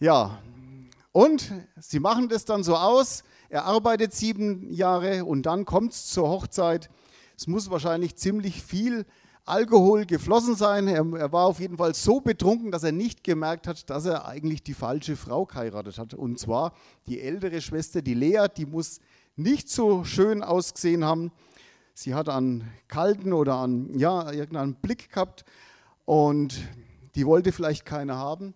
Ja, 0.00 0.38
und 1.12 1.50
sie 1.80 1.98
machen 1.98 2.28
das 2.28 2.44
dann 2.44 2.62
so 2.62 2.76
aus. 2.76 3.24
Er 3.48 3.64
arbeitet 3.64 4.12
sieben 4.12 4.70
Jahre 4.70 5.24
und 5.24 5.44
dann 5.44 5.64
kommt 5.64 5.94
es 5.94 6.08
zur 6.08 6.28
Hochzeit. 6.28 6.90
Es 7.38 7.46
muss 7.46 7.70
wahrscheinlich 7.70 8.16
ziemlich 8.16 8.62
viel 8.62 9.06
Alkohol 9.46 10.06
geflossen 10.06 10.56
sein. 10.56 10.88
Er, 10.88 11.06
er, 11.16 11.32
war 11.32 11.46
auf 11.46 11.60
jeden 11.60 11.76
Fall 11.76 11.94
so 11.94 12.20
betrunken, 12.20 12.72
dass 12.72 12.82
er 12.82 12.92
nicht 12.92 13.22
gemerkt 13.22 13.68
hat, 13.68 13.88
dass 13.88 14.04
er 14.04 14.26
eigentlich 14.26 14.62
die 14.64 14.74
falsche 14.74 15.16
Frau 15.16 15.46
geheiratet 15.46 15.98
hat. 15.98 16.14
Und 16.14 16.40
zwar 16.40 16.74
die 17.06 17.20
ältere 17.20 17.60
Schwester, 17.60 18.02
die 18.02 18.14
Lea, 18.14 18.46
die 18.54 18.66
muss 18.66 19.00
nicht 19.36 19.70
so 19.70 20.04
schön 20.04 20.42
ausgesehen 20.42 21.04
haben. 21.04 21.30
Sie 21.94 22.14
hat 22.14 22.28
einen 22.28 22.68
kalten 22.88 23.32
oder 23.32 23.62
einen, 23.62 23.98
ja, 23.98 24.30
irgendeinen 24.32 24.74
Blick 24.74 25.10
gehabt 25.10 25.44
und 26.04 26.60
die 27.14 27.24
wollte 27.24 27.52
vielleicht 27.52 27.86
keine 27.86 28.16
haben. 28.16 28.52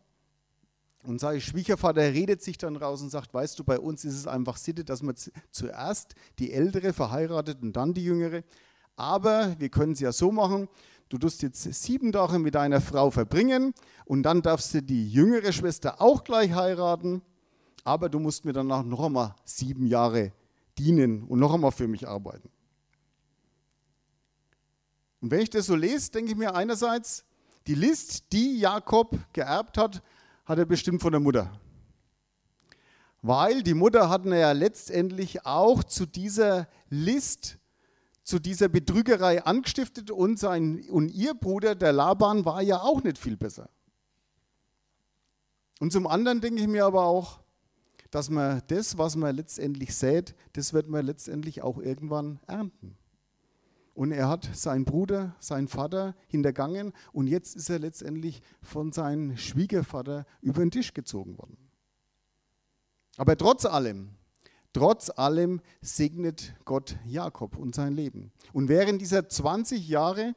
Und 1.02 1.20
sein 1.20 1.40
Schwiegervater 1.40 2.02
redet 2.02 2.42
sich 2.42 2.58
dann 2.58 2.76
raus 2.76 3.00
und 3.00 3.10
sagt, 3.10 3.32
weißt 3.32 3.58
du, 3.58 3.64
bei 3.64 3.78
uns 3.78 4.04
ist 4.04 4.14
es 4.14 4.26
einfach 4.26 4.56
Sitte, 4.56 4.84
dass 4.84 5.02
man 5.02 5.14
zuerst 5.50 6.14
die 6.38 6.52
Ältere 6.52 6.92
verheiratet 6.92 7.62
und 7.62 7.74
dann 7.74 7.94
die 7.94 8.04
Jüngere. 8.04 8.42
Aber 9.00 9.58
wir 9.58 9.70
können 9.70 9.92
es 9.92 10.00
ja 10.00 10.12
so 10.12 10.30
machen, 10.30 10.68
du 11.08 11.16
tust 11.16 11.40
jetzt 11.40 11.62
sieben 11.72 12.12
Tage 12.12 12.38
mit 12.38 12.54
deiner 12.54 12.82
Frau 12.82 13.10
verbringen 13.10 13.72
und 14.04 14.24
dann 14.24 14.42
darfst 14.42 14.74
du 14.74 14.82
die 14.82 15.10
jüngere 15.10 15.52
Schwester 15.52 16.02
auch 16.02 16.22
gleich 16.22 16.52
heiraten, 16.52 17.22
aber 17.82 18.10
du 18.10 18.18
musst 18.18 18.44
mir 18.44 18.52
danach 18.52 18.84
noch 18.84 19.02
einmal 19.02 19.34
sieben 19.46 19.86
Jahre 19.86 20.32
dienen 20.76 21.22
und 21.22 21.38
noch 21.38 21.54
einmal 21.54 21.72
für 21.72 21.88
mich 21.88 22.06
arbeiten. 22.06 22.50
Und 25.22 25.30
wenn 25.30 25.40
ich 25.40 25.48
das 25.48 25.64
so 25.64 25.76
lese, 25.76 26.10
denke 26.10 26.32
ich 26.32 26.36
mir 26.36 26.54
einerseits, 26.54 27.24
die 27.66 27.76
List, 27.76 28.30
die 28.34 28.58
Jakob 28.58 29.18
geerbt 29.32 29.78
hat, 29.78 30.02
hat 30.44 30.58
er 30.58 30.66
bestimmt 30.66 31.00
von 31.00 31.12
der 31.12 31.20
Mutter. 31.20 31.50
Weil 33.22 33.62
die 33.62 33.72
Mutter 33.72 34.10
hat 34.10 34.26
ja 34.26 34.52
letztendlich 34.52 35.46
auch 35.46 35.84
zu 35.84 36.04
dieser 36.04 36.68
List 36.90 37.59
zu 38.30 38.38
dieser 38.38 38.68
Betrügerei 38.68 39.44
angestiftet 39.44 40.10
und, 40.12 40.38
sein, 40.38 40.88
und 40.88 41.08
ihr 41.08 41.34
Bruder, 41.34 41.74
der 41.74 41.92
Laban, 41.92 42.44
war 42.44 42.62
ja 42.62 42.80
auch 42.80 43.02
nicht 43.02 43.18
viel 43.18 43.36
besser. 43.36 43.68
Und 45.80 45.92
zum 45.92 46.06
anderen 46.06 46.40
denke 46.40 46.62
ich 46.62 46.68
mir 46.68 46.84
aber 46.84 47.04
auch, 47.04 47.40
dass 48.12 48.30
man 48.30 48.62
das, 48.68 48.96
was 48.96 49.16
man 49.16 49.34
letztendlich 49.34 49.96
sät, 49.96 50.36
das 50.52 50.72
wird 50.72 50.88
man 50.88 51.04
letztendlich 51.04 51.62
auch 51.62 51.78
irgendwann 51.78 52.38
ernten. 52.46 52.96
Und 53.94 54.12
er 54.12 54.28
hat 54.28 54.48
seinen 54.54 54.84
Bruder, 54.84 55.34
seinen 55.40 55.66
Vater 55.66 56.14
hintergangen 56.28 56.92
und 57.12 57.26
jetzt 57.26 57.56
ist 57.56 57.68
er 57.68 57.80
letztendlich 57.80 58.42
von 58.62 58.92
seinem 58.92 59.36
Schwiegervater 59.36 60.24
über 60.40 60.60
den 60.60 60.70
Tisch 60.70 60.94
gezogen 60.94 61.36
worden. 61.36 61.58
Aber 63.16 63.36
trotz 63.36 63.66
allem 63.66 64.10
Trotz 64.72 65.10
allem 65.10 65.60
segnet 65.80 66.54
Gott 66.64 66.96
Jakob 67.04 67.56
und 67.56 67.74
sein 67.74 67.92
Leben. 67.92 68.32
Und 68.52 68.68
während 68.68 69.00
dieser 69.00 69.28
20 69.28 69.88
Jahre 69.88 70.34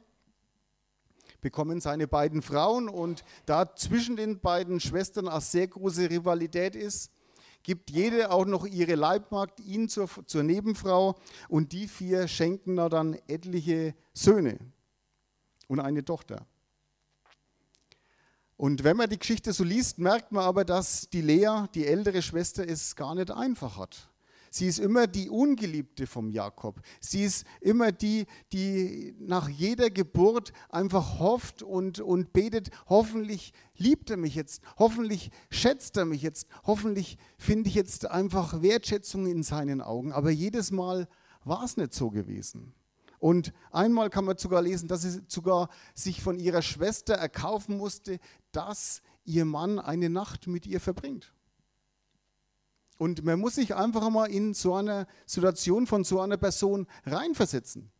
bekommen 1.39 1.81
seine 1.81 2.07
beiden 2.07 2.41
Frauen 2.41 2.89
und 2.89 3.23
da 3.45 3.75
zwischen 3.75 4.15
den 4.15 4.39
beiden 4.39 4.79
Schwestern 4.79 5.27
eine 5.27 5.41
sehr 5.41 5.67
große 5.67 6.09
Rivalität 6.09 6.75
ist, 6.75 7.11
gibt 7.61 7.91
jede 7.91 8.31
auch 8.31 8.45
noch 8.45 8.65
ihre 8.65 8.95
Leibmagd 8.95 9.59
ihn 9.59 9.87
zur, 9.87 10.09
zur 10.25 10.43
Nebenfrau 10.43 11.15
und 11.47 11.71
die 11.71 11.87
vier 11.87 12.27
schenken 12.27 12.75
dann 12.75 13.17
etliche 13.27 13.93
Söhne 14.13 14.57
und 15.67 15.79
eine 15.79 16.03
Tochter. 16.03 16.45
Und 18.57 18.83
wenn 18.83 18.97
man 18.97 19.09
die 19.09 19.19
Geschichte 19.19 19.51
so 19.53 19.63
liest, 19.63 19.97
merkt 19.97 20.31
man 20.31 20.43
aber, 20.43 20.63
dass 20.63 21.09
die 21.09 21.21
Lea, 21.21 21.65
die 21.73 21.85
ältere 21.85 22.21
Schwester, 22.21 22.67
es 22.67 22.95
gar 22.95 23.15
nicht 23.15 23.31
einfach 23.31 23.77
hat. 23.77 24.09
Sie 24.53 24.67
ist 24.67 24.77
immer 24.77 25.07
die 25.07 25.31
Ungeliebte 25.31 26.05
vom 26.05 26.29
Jakob. 26.29 26.79
Sie 26.99 27.23
ist 27.23 27.43
immer 27.59 27.91
die, 27.91 28.27
die 28.51 29.15
nach 29.17 29.49
jeder 29.49 29.89
Geburt 29.89 30.53
einfach 30.69 31.17
hofft 31.17 31.63
und, 31.63 31.99
und 31.99 32.33
betet, 32.33 32.69
hoffentlich 32.87 33.51
liebt 33.77 34.11
er 34.11 34.17
mich 34.17 34.35
jetzt, 34.35 34.61
hoffentlich 34.77 35.31
schätzt 35.49 35.97
er 35.97 36.05
mich 36.05 36.21
jetzt, 36.21 36.45
hoffentlich 36.67 37.17
finde 37.35 37.67
ich 37.67 37.73
jetzt 37.73 38.05
einfach 38.05 38.61
Wertschätzung 38.61 39.25
in 39.25 39.41
seinen 39.41 39.81
Augen. 39.81 40.11
Aber 40.11 40.29
jedes 40.29 40.69
Mal 40.69 41.07
war 41.43 41.63
es 41.63 41.75
nicht 41.75 41.95
so 41.95 42.11
gewesen. 42.11 42.75
Und 43.17 43.53
einmal 43.71 44.11
kann 44.11 44.25
man 44.25 44.37
sogar 44.37 44.61
lesen, 44.61 44.87
dass 44.87 45.01
sie 45.01 45.23
sogar 45.27 45.69
sich 45.95 46.21
von 46.21 46.37
ihrer 46.37 46.61
Schwester 46.61 47.15
erkaufen 47.15 47.75
musste, 47.75 48.19
dass 48.51 49.01
ihr 49.25 49.45
Mann 49.45 49.79
eine 49.79 50.11
Nacht 50.11 50.45
mit 50.45 50.67
ihr 50.67 50.79
verbringt. 50.79 51.33
Und 53.03 53.25
man 53.25 53.37
muss 53.37 53.55
sich 53.55 53.75
einfach 53.75 54.09
mal 54.09 54.27
in 54.27 54.53
so 54.53 54.75
eine 54.75 55.07
Situation 55.25 55.87
von 55.87 56.05
so 56.05 56.21
einer 56.21 56.37
Person 56.37 56.87
reinversetzen. 57.05 57.91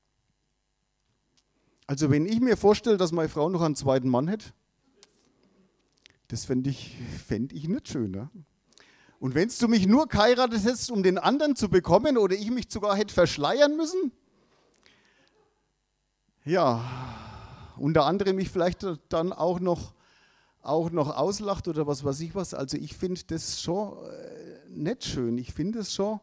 Also 1.88 2.10
wenn 2.10 2.26
ich 2.26 2.40
mir 2.40 2.56
vorstelle, 2.56 2.96
dass 2.96 3.12
meine 3.12 3.28
Frau 3.28 3.50
noch 3.50 3.62
einen 3.64 3.76
zweiten 3.76 4.08
Mann 4.08 4.30
hätte, 4.30 4.54
das 6.30 6.46
fände 6.46 6.70
ich, 6.70 6.96
fänd 7.28 7.52
ich 7.52 7.68
nicht 7.68 7.90
schön. 7.90 8.12
Ne? 8.12 8.30
Und 9.20 9.36
wenn 9.36 9.52
du 9.60 9.68
mich 9.68 9.88
nur 9.88 10.08
geheiratet 10.08 10.64
hättest, 10.64 10.90
um 10.90 11.04
den 11.04 11.18
anderen 11.18 11.58
zu 11.58 11.68
bekommen, 11.68 12.18
oder 12.18 12.36
ich 12.36 12.50
mich 12.50 12.68
sogar 12.70 12.96
hätte 12.96 13.14
verschleiern 13.14 13.76
müssen, 13.76 14.14
ja, 16.46 16.82
unter 17.76 18.06
anderem 18.06 18.38
mich 18.38 18.50
vielleicht 18.50 18.88
dann 19.10 19.34
auch 19.34 19.60
noch, 19.60 19.94
auch 20.64 20.92
noch 20.92 21.16
auslacht 21.16 21.68
oder 21.68 21.86
was 21.86 22.04
weiß 22.04 22.20
ich 22.22 22.36
was. 22.36 22.54
Also 22.54 22.78
ich 22.78 22.96
finde 22.96 23.22
das 23.28 23.62
schon 23.62 23.98
äh, 24.06 24.70
nicht 24.70 25.04
schön. 25.04 25.38
Ich 25.38 25.54
finde 25.54 25.80
es 25.80 25.94
schon, 25.94 26.20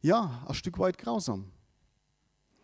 ja, 0.00 0.44
ein 0.46 0.54
Stück 0.54 0.78
weit 0.78 0.98
grausam. 0.98 1.50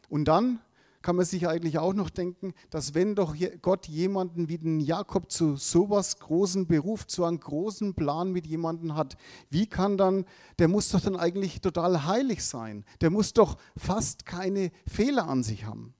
Und 0.08 0.26
dann 0.26 0.60
kann 1.02 1.16
man 1.16 1.24
sich 1.24 1.46
eigentlich 1.46 1.78
auch 1.78 1.94
noch 1.94 2.10
denken, 2.10 2.54
dass 2.70 2.92
wenn 2.94 3.14
doch 3.14 3.34
Gott 3.62 3.86
jemanden 3.86 4.48
wie 4.48 4.58
den 4.58 4.80
Jakob 4.80 5.30
zu 5.30 5.56
sowas 5.56 6.18
großen 6.18 6.66
Beruf, 6.66 7.06
zu 7.06 7.24
einem 7.24 7.38
großen 7.38 7.94
Plan 7.94 8.32
mit 8.32 8.46
jemandem 8.46 8.94
hat, 8.94 9.16
wie 9.48 9.66
kann 9.66 9.96
dann, 9.96 10.24
der 10.58 10.68
muss 10.68 10.90
doch 10.90 11.00
dann 11.00 11.16
eigentlich 11.16 11.60
total 11.60 12.04
heilig 12.04 12.44
sein. 12.44 12.84
Der 13.00 13.10
muss 13.10 13.32
doch 13.32 13.56
fast 13.76 14.26
keine 14.26 14.70
Fehler 14.86 15.28
an 15.28 15.42
sich 15.42 15.64
haben. 15.64 15.94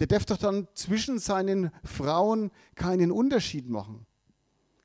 Der 0.00 0.06
darf 0.06 0.24
doch 0.24 0.38
dann 0.38 0.68
zwischen 0.74 1.18
seinen 1.18 1.70
Frauen 1.84 2.50
keinen 2.76 3.12
Unterschied 3.12 3.68
machen. 3.68 4.06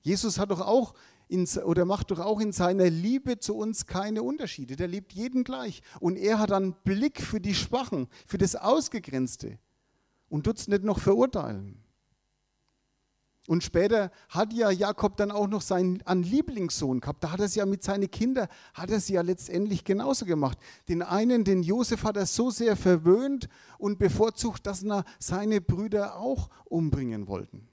Jesus 0.04 0.38
hat 0.38 0.52
doch 0.52 0.62
auch 0.62 0.94
in, 1.28 1.48
oder 1.66 1.86
macht 1.86 2.12
doch 2.12 2.20
auch 2.20 2.40
in 2.40 2.52
seiner 2.52 2.90
Liebe 2.90 3.40
zu 3.40 3.56
uns 3.56 3.88
keine 3.88 4.22
Unterschiede. 4.22 4.76
Der 4.76 4.88
liebt 4.88 5.14
jeden 5.14 5.44
gleich. 5.44 5.82
Und 6.00 6.18
er 6.18 6.40
hat 6.40 6.52
einen 6.52 6.74
Blick 6.84 7.22
für 7.22 7.42
die 7.42 7.56
Schwachen, 7.56 8.08
für 8.28 8.38
das 8.38 8.56
Ausgegrenzte 8.56 9.58
und 10.30 10.44
tut 10.44 10.60
es 10.60 10.68
nicht 10.68 10.84
noch 10.84 11.00
verurteilen. 11.00 11.84
Und 13.48 13.62
später 13.62 14.12
hat 14.30 14.54
ja 14.54 14.72
Jakob 14.72 15.18
dann 15.18 15.32
auch 15.32 15.48
noch 15.48 15.62
seinen 15.62 16.02
einen 16.04 16.24
Lieblingssohn 16.24 17.02
gehabt. 17.02 17.24
Da 17.24 17.32
hat 17.32 17.40
er 17.40 17.48
es 17.48 17.56
ja 17.56 17.66
mit 17.66 17.84
seinen 17.84 18.10
Kindern, 18.10 18.48
hat 18.74 18.90
er 18.90 18.98
es 18.98 19.10
ja 19.10 19.22
letztendlich 19.22 19.84
genauso 19.84 20.26
gemacht. 20.26 20.58
Den 20.88 21.02
einen, 21.02 21.44
den 21.44 21.62
Josef, 21.62 22.04
hat 22.04 22.16
er 22.16 22.26
so 22.26 22.52
sehr 22.52 22.78
verwöhnt 22.78 23.50
und 23.78 24.00
bevorzugt, 24.00 24.66
dass 24.66 24.84
er 24.84 25.04
seine 25.20 25.60
Brüder 25.60 26.18
auch 26.18 26.50
umbringen 26.66 27.28
wollten. 27.28 27.68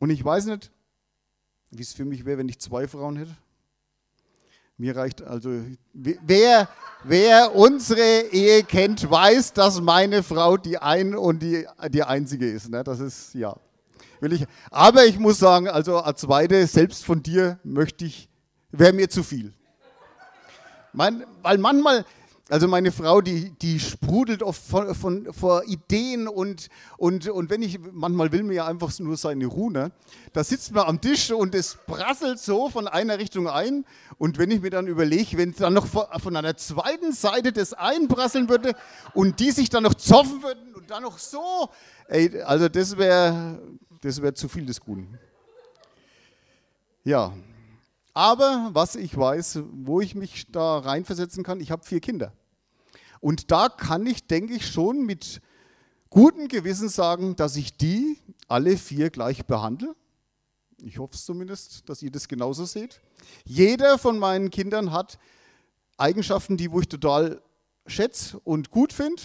Und 0.00 0.10
ich 0.10 0.24
weiß 0.24 0.46
nicht, 0.46 0.70
wie 1.70 1.82
es 1.82 1.92
für 1.92 2.04
mich 2.04 2.24
wäre, 2.24 2.38
wenn 2.38 2.48
ich 2.48 2.58
zwei 2.58 2.86
Frauen 2.86 3.16
hätte. 3.16 3.36
Mir 4.78 4.94
reicht 4.94 5.22
also, 5.22 5.50
wer, 5.94 6.68
wer 7.02 7.54
unsere 7.54 8.28
Ehe 8.30 8.62
kennt, 8.62 9.10
weiß, 9.10 9.54
dass 9.54 9.80
meine 9.80 10.22
Frau 10.22 10.58
die 10.58 10.76
ein 10.76 11.14
und 11.14 11.40
die, 11.40 11.66
die 11.90 12.02
einzige 12.02 12.50
ist. 12.50 12.68
Ne? 12.68 12.84
Das 12.84 13.00
ist, 13.00 13.34
ja. 13.34 13.56
Will 14.20 14.34
ich, 14.34 14.46
aber 14.70 15.04
ich 15.06 15.18
muss 15.18 15.38
sagen, 15.38 15.68
also 15.68 15.98
als 15.98 16.20
zweite, 16.20 16.66
selbst 16.66 17.04
von 17.04 17.22
dir 17.22 17.58
möchte 17.64 18.04
ich, 18.04 18.28
wäre 18.70 18.92
mir 18.92 19.08
zu 19.08 19.22
viel. 19.22 19.52
Mein, 20.92 21.24
weil 21.42 21.58
manchmal, 21.58 22.04
Also 22.48 22.68
meine 22.68 22.92
Frau, 22.92 23.20
die, 23.20 23.50
die 23.50 23.80
sprudelt 23.80 24.40
oft 24.40 24.62
von, 24.62 24.94
von, 24.94 25.32
vor 25.32 25.64
Ideen 25.64 26.28
und, 26.28 26.68
und, 26.96 27.28
und 27.28 27.50
wenn 27.50 27.60
ich, 27.60 27.80
manchmal 27.92 28.30
will 28.30 28.44
mir 28.44 28.54
ja 28.54 28.66
einfach 28.68 28.96
nur 29.00 29.16
seine 29.16 29.46
Ruhe, 29.46 29.72
ne? 29.72 29.90
da 30.32 30.44
sitzt 30.44 30.70
man 30.70 30.86
am 30.86 31.00
Tisch 31.00 31.32
und 31.32 31.56
es 31.56 31.76
prasselt 31.86 32.38
so 32.38 32.68
von 32.68 32.86
einer 32.86 33.18
Richtung 33.18 33.48
ein 33.48 33.84
und 34.18 34.38
wenn 34.38 34.52
ich 34.52 34.60
mir 34.60 34.70
dann 34.70 34.86
überlege, 34.86 35.38
wenn 35.38 35.54
dann 35.56 35.74
noch 35.74 35.86
von 35.86 36.36
einer 36.36 36.56
zweiten 36.56 37.12
Seite 37.12 37.52
das 37.52 37.72
einprasseln 37.72 38.48
würde 38.48 38.76
und 39.12 39.40
die 39.40 39.50
sich 39.50 39.68
dann 39.68 39.82
noch 39.82 39.94
zoffen 39.94 40.40
würden 40.44 40.72
und 40.76 40.88
dann 40.88 41.02
noch 41.02 41.18
so, 41.18 41.68
ey, 42.06 42.42
also 42.42 42.68
das 42.68 42.96
wäre 42.96 43.60
das 44.02 44.22
wär 44.22 44.36
zu 44.36 44.48
viel 44.48 44.66
des 44.66 44.80
Guten. 44.80 45.18
Ja, 47.02 47.32
aber 48.16 48.70
was 48.72 48.96
ich 48.96 49.14
weiß, 49.14 49.60
wo 49.72 50.00
ich 50.00 50.14
mich 50.14 50.50
da 50.50 50.78
reinversetzen 50.78 51.44
kann, 51.44 51.60
ich 51.60 51.70
habe 51.70 51.84
vier 51.84 52.00
Kinder. 52.00 52.32
Und 53.20 53.50
da 53.50 53.68
kann 53.68 54.06
ich, 54.06 54.26
denke 54.26 54.54
ich, 54.54 54.66
schon 54.66 55.04
mit 55.04 55.42
gutem 56.08 56.48
Gewissen 56.48 56.88
sagen, 56.88 57.36
dass 57.36 57.56
ich 57.56 57.76
die 57.76 58.18
alle 58.48 58.78
vier 58.78 59.10
gleich 59.10 59.44
behandle. 59.44 59.94
Ich 60.82 60.98
hoffe 60.98 61.14
es 61.14 61.26
zumindest, 61.26 61.90
dass 61.90 62.00
ihr 62.00 62.10
das 62.10 62.26
genauso 62.26 62.64
seht. 62.64 63.02
Jeder 63.44 63.98
von 63.98 64.18
meinen 64.18 64.48
Kindern 64.48 64.92
hat 64.92 65.18
Eigenschaften, 65.98 66.56
die 66.56 66.72
wo 66.72 66.80
ich 66.80 66.88
total 66.88 67.42
schätze 67.86 68.40
und 68.44 68.70
gut 68.70 68.94
finde. 68.94 69.22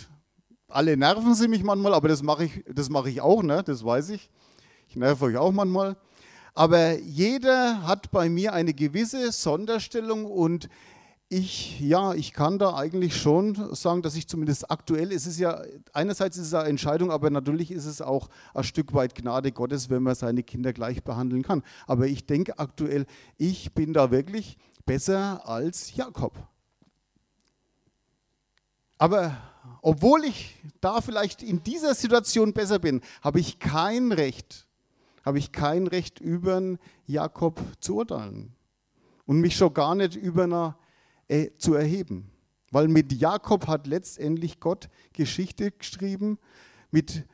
Alle 0.68 0.98
nerven 0.98 1.34
sie 1.34 1.48
mich 1.48 1.64
manchmal, 1.64 1.94
aber 1.94 2.10
das 2.10 2.24
mache 2.24 2.44
ich, 2.44 2.66
das 2.68 2.90
mache 2.90 3.10
ich 3.10 3.22
auch, 3.22 3.42
ne? 3.42 3.64
das 3.64 3.86
weiß 3.86 4.10
ich. 4.10 4.30
Ich 4.90 4.98
nerve 4.98 5.24
euch 5.24 5.38
auch 5.38 5.54
manchmal. 5.54 5.96
Aber 6.54 7.00
jeder 7.00 7.84
hat 7.88 8.12
bei 8.12 8.30
mir 8.30 8.54
eine 8.54 8.74
gewisse 8.74 9.32
Sonderstellung 9.32 10.26
und 10.26 10.68
ich, 11.34 11.80
ja, 11.80 12.14
ich 12.14 12.34
kann 12.34 12.60
da 12.60 12.76
eigentlich 12.76 13.16
schon 13.16 13.74
sagen, 13.74 14.02
dass 14.02 14.16
ich 14.16 14.28
zumindest 14.28 14.70
aktuell, 14.70 15.14
es 15.14 15.26
ist 15.26 15.40
ja, 15.40 15.62
einerseits 15.94 16.36
ist 16.36 16.48
es 16.48 16.54
eine 16.54 16.68
Entscheidung, 16.68 17.10
aber 17.10 17.30
natürlich 17.30 17.72
ist 17.72 17.86
es 17.86 18.02
auch 18.02 18.28
ein 18.54 18.66
Stück 18.66 18.94
weit 18.94 19.16
Gnade 19.16 19.54
Gottes, 19.54 19.90
wenn 19.90 20.04
man 20.04 20.14
seine 20.16 20.44
Kinder 20.44 20.74
gleich 20.74 21.06
behandeln 21.06 21.42
kann. 21.42 21.64
Aber 21.88 22.08
ich 22.08 22.26
denke 22.26 22.60
aktuell, 22.60 23.06
ich 23.38 23.74
bin 23.74 23.94
da 23.94 24.12
wirklich 24.12 24.58
besser 24.86 25.48
als 25.48 25.96
Jakob. 25.96 26.36
Aber 28.98 29.38
obwohl 29.82 30.26
ich 30.26 30.58
da 30.82 31.00
vielleicht 31.00 31.44
in 31.44 31.64
dieser 31.64 31.96
Situation 31.96 32.52
besser 32.52 32.78
bin, 32.78 33.00
habe 33.22 33.40
ich 33.40 33.58
kein 33.58 34.12
Recht, 34.12 34.68
habe 35.24 35.40
ich 35.40 35.52
kein 35.52 35.88
Recht, 35.88 36.20
über 36.20 36.78
Jakob 37.06 37.62
zu 37.80 37.98
urteilen. 37.98 38.54
Und 39.26 39.40
mich 39.40 39.56
schon 39.56 39.74
gar 39.74 39.96
nicht 39.96 40.16
über 40.16 40.44
eine 40.44 40.76
äh, 41.28 41.52
zu 41.58 41.74
erheben. 41.76 42.30
Weil 42.72 42.88
mit 42.88 43.14
Jakob 43.14 43.68
hat 43.68 43.88
letztendlich 43.88 44.60
Gott 44.60 44.90
Geschichte 45.14 45.72
geschrieben. 45.72 46.40
Mit, 46.90 47.26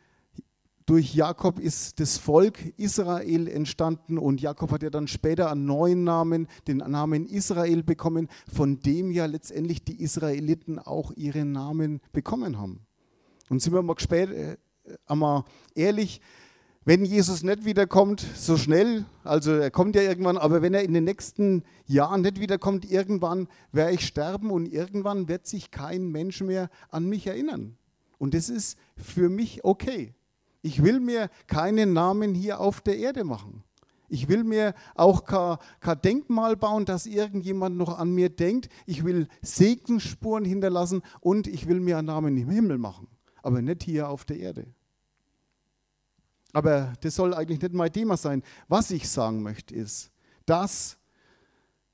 durch 0.86 1.13
Jakob 1.13 1.60
ist 1.60 2.00
das 2.00 2.17
Volk 2.17 2.74
Israel 2.77 3.48
entstanden 3.48 4.17
und 4.17 4.41
Jakob 4.41 4.72
hat 4.72 4.84
ja 4.84 4.89
dann 4.89 5.08
später 5.08 5.51
einen 5.51 5.65
neuen 5.65 6.03
Namen, 6.03 6.48
den 6.67 6.77
Namen 6.77 7.25
Israel 7.25 7.84
bekommen, 7.84 8.29
von 8.51 8.79
dem 8.79 9.12
ja 9.12 9.25
letztendlich 9.25 9.84
die 9.84 10.01
Israeliten 10.01 10.79
auch 10.79 11.12
ihren 11.12 11.51
Namen 11.51 12.01
bekommen 12.13 12.58
haben. 12.58 12.86
Und 13.50 13.62
sind 13.62 13.74
wir 13.74 13.82
mal 13.82 14.00
spät, 14.00 14.29
äh, 14.32 14.58
einmal 15.06 15.44
ehrlich, 15.75 16.22
wenn 16.88 17.03
Jesus 17.03 17.44
nicht 17.44 17.65
wiederkommt, 17.65 18.25
so 18.36 18.56
schnell, 18.56 19.03
also 19.25 19.51
er 19.51 19.72
kommt 19.72 19.98
ja 19.98 20.03
irgendwann, 20.03 20.38
aber 20.38 20.62
wenn 20.62 20.74
er 20.74 20.84
in 20.84 20.94
den 20.94 21.03
nächsten 21.03 21.63
Jahren 21.86 22.22
nicht 22.22 22.39
wiederkommt, 22.39 22.89
irgendwann 22.89 23.50
werde 23.74 23.96
ich 23.96 24.08
sterben 24.08 24.51
und 24.51 24.72
irgendwann 24.72 25.27
wird 25.27 25.46
sich 25.48 25.70
kein 25.70 26.08
Mensch 26.08 26.39
mehr 26.39 26.70
an 26.89 27.03
mich 27.03 27.27
erinnern. 27.27 27.75
Und 28.20 28.34
das 28.34 28.48
ist 28.48 28.77
für 28.96 29.27
mich 29.27 29.65
okay. 29.65 30.15
Ich 30.62 30.82
will 30.82 31.01
mir 31.01 31.29
keinen 31.48 31.91
Namen 31.91 32.34
hier 32.34 32.62
auf 32.62 32.79
der 32.79 32.98
Erde 32.98 33.25
machen. 33.25 33.65
Ich 34.08 34.29
will 34.29 34.46
mir 34.46 34.74
auch 34.96 35.25
kein, 35.25 35.58
Denkmal 36.06 36.56
bauen, 36.56 36.86
dass 36.86 37.06
irgendjemand 37.06 37.75
noch 37.75 38.00
an 38.00 38.12
mir 38.12 38.29
denkt. 38.29 38.70
Ich 38.86 39.03
will 39.03 39.27
Segensspuren 39.41 40.46
hinterlassen 40.46 41.01
und 41.20 41.48
ich 41.48 41.68
will 41.68 41.81
mir 41.81 41.98
einen 41.98 42.07
Namen 42.07 42.38
im 42.38 42.48
Himmel 42.48 42.77
machen, 42.77 43.09
aber 43.44 43.62
nicht 43.62 43.83
hier 43.83 44.07
auf 44.07 44.24
der 44.24 44.38
Erde. 44.38 44.68
Aber 46.57 46.93
das 47.01 47.13
soll 47.13 47.35
eigentlich 47.35 47.61
nicht 47.61 47.75
mein 47.75 47.93
Thema 47.93 48.17
sein. 48.17 48.41
Was 48.67 48.89
ich 48.89 49.07
sagen 49.07 49.43
möchte, 49.43 49.75
ist, 49.75 50.09
dass 50.48 50.98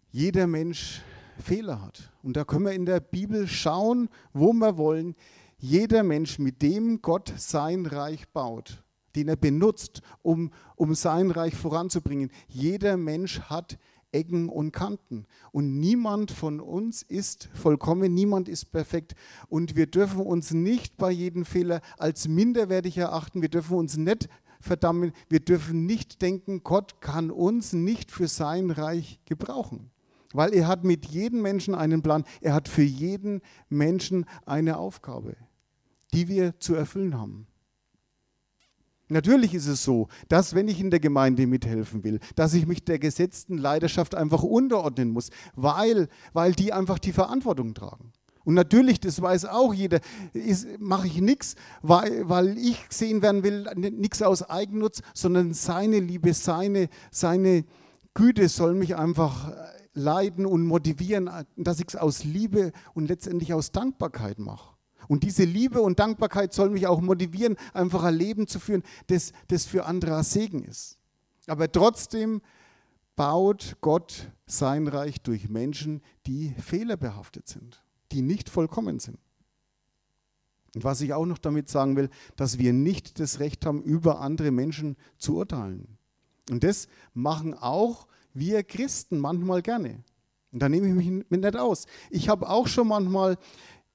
jeder 0.10 0.48
Mensch 0.48 1.02
Fehler 1.38 1.82
hat. 1.82 2.14
Und 2.22 2.38
da 2.38 2.46
können 2.46 2.64
wir 2.64 2.72
in 2.72 2.86
der 2.86 3.02
Bibel 3.02 3.46
schauen, 3.46 4.08
wo 4.32 4.54
wir 4.54 4.78
wollen. 4.78 5.16
Jeder 5.58 6.04
Mensch, 6.04 6.40
mit 6.40 6.62
dem 6.62 7.02
Gott 7.02 7.34
sein 7.36 7.86
Reich 7.86 8.30
baut, 8.30 8.82
den 9.18 9.28
er 9.28 9.36
benutzt, 9.36 10.02
um, 10.22 10.50
um 10.78 10.96
sein 10.96 11.30
Reich 11.30 11.56
voranzubringen, 11.56 12.32
jeder 12.48 12.96
Mensch 12.96 13.42
hat 13.42 13.78
Ecken 14.14 14.48
und 14.48 14.72
Kanten. 14.72 15.26
Und 15.52 15.80
niemand 15.80 16.32
von 16.32 16.62
uns 16.62 17.02
ist 17.02 17.50
vollkommen, 17.54 18.14
niemand 18.14 18.48
ist 18.48 18.72
perfekt. 18.72 19.14
Und 19.50 19.76
wir 19.76 19.88
dürfen 19.88 20.22
uns 20.22 20.54
nicht 20.54 20.96
bei 20.96 21.12
jedem 21.12 21.44
Fehler 21.44 21.82
als 21.98 22.28
minderwertig 22.28 22.98
erachten. 22.98 23.42
Wir 23.42 23.50
dürfen 23.50 23.78
uns 23.78 23.98
nicht 23.98 24.30
verdammen. 24.64 25.12
Wir 25.30 25.40
dürfen 25.40 25.86
nicht 25.86 26.22
denken, 26.22 26.64
Gott 26.64 27.02
kann 27.02 27.32
uns 27.32 27.74
nicht 27.74 28.12
für 28.12 28.28
sein 28.28 28.72
Reich 28.72 29.20
gebrauchen. 29.26 29.92
Weil 30.34 30.54
er 30.54 30.68
hat 30.68 30.84
mit 30.84 31.06
jedem 31.06 31.42
Menschen 31.42 31.76
einen 31.76 32.02
Plan. 32.02 32.24
Er 32.42 32.54
hat 32.54 32.68
für 32.68 32.82
jeden 32.82 33.42
Menschen 33.70 34.26
eine 34.46 34.78
Aufgabe, 34.78 35.36
die 36.14 36.28
wir 36.28 36.60
zu 36.60 36.74
erfüllen 36.74 37.18
haben. 37.18 37.48
Natürlich 39.10 39.54
ist 39.54 39.68
es 39.68 39.84
so, 39.84 40.08
dass 40.28 40.56
wenn 40.56 40.68
ich 40.68 40.80
in 40.80 40.90
der 40.90 41.00
Gemeinde 41.00 41.46
mithelfen 41.46 42.04
will, 42.04 42.20
dass 42.36 42.54
ich 42.54 42.66
mich 42.66 42.84
der 42.84 42.98
gesetzten 42.98 43.58
Leidenschaft 43.58 44.16
einfach 44.16 44.42
unterordnen 44.42 45.12
muss, 45.12 45.30
weil, 45.56 46.08
weil 46.32 46.54
die 46.54 46.74
einfach 46.74 46.98
die 46.98 47.12
Verantwortung 47.12 47.76
tragen. 47.76 48.12
Und 48.46 48.56
natürlich, 48.56 49.00
das 49.00 49.22
weiß 49.22 49.46
auch 49.46 49.74
jeder, 49.74 50.00
mache 50.80 51.08
ich 51.08 51.22
nichts, 51.22 51.56
weil, 51.82 52.28
weil 52.28 52.58
ich 52.58 52.90
gesehen 52.90 53.22
werden 53.22 53.44
will, 53.44 53.68
nichts 53.76 54.22
aus 54.22 54.44
Eigennutz, 54.44 55.02
sondern 55.14 55.54
seine 55.54 56.00
Liebe, 56.00 56.34
seine, 56.34 56.90
seine 57.10 57.64
Güte 58.14 58.50
soll 58.50 58.74
mich 58.74 58.96
einfach 58.96 59.50
äh, 59.50 59.54
leiden 59.94 60.46
und 60.46 60.66
motivieren, 60.66 61.30
dass 61.56 61.80
ich 61.80 61.88
es 61.90 61.96
aus 61.96 62.24
Liebe 62.26 62.74
und 62.94 63.08
letztendlich 63.08 63.54
aus 63.54 63.72
Dankbarkeit 63.72 64.40
mache. 64.40 64.76
Und 65.08 65.24
diese 65.24 65.44
Liebe 65.44 65.82
und 65.82 66.00
Dankbarkeit 66.00 66.54
soll 66.54 66.70
mich 66.70 66.88
auch 66.88 67.02
motivieren, 67.02 67.58
einfach 67.74 68.04
ein 68.04 68.16
Leben 68.16 68.48
zu 68.48 68.60
führen, 68.60 68.84
das, 69.08 69.32
das 69.48 69.66
für 69.66 69.86
andere 69.86 70.18
ein 70.18 70.24
Segen 70.24 70.64
ist. 70.64 70.98
Aber 71.48 71.72
trotzdem 71.72 72.42
baut 73.16 73.78
Gott 73.82 74.32
sein 74.46 74.88
Reich 74.88 75.22
durch 75.22 75.50
Menschen, 75.50 76.02
die 76.26 76.56
fehlerbehaftet 76.60 77.48
sind 77.48 77.83
die 78.14 78.22
nicht 78.22 78.50
vollkommen 78.50 79.00
sind. 79.00 79.18
Und 80.76 80.84
was 80.84 81.02
ich 81.02 81.14
auch 81.14 81.26
noch 81.26 81.38
damit 81.38 81.70
sagen 81.70 81.96
will, 81.96 82.10
dass 82.36 82.58
wir 82.58 82.74
nicht 82.74 83.20
das 83.20 83.40
Recht 83.40 83.66
haben, 83.66 83.84
über 83.84 84.22
andere 84.22 84.52
Menschen 84.52 84.98
zu 85.18 85.38
urteilen. 85.38 85.98
Und 86.50 86.64
das 86.64 86.88
machen 87.14 87.54
auch 87.54 88.08
wir 88.34 88.64
Christen 88.64 89.20
manchmal 89.20 89.62
gerne. 89.62 90.04
Und 90.52 90.60
da 90.60 90.70
nehme 90.70 90.88
ich 90.88 90.94
mich 90.94 91.30
nicht 91.30 91.56
aus. 91.56 91.86
Ich 92.10 92.30
habe 92.30 92.50
auch 92.50 92.68
schon 92.68 92.88
manchmal 92.88 93.38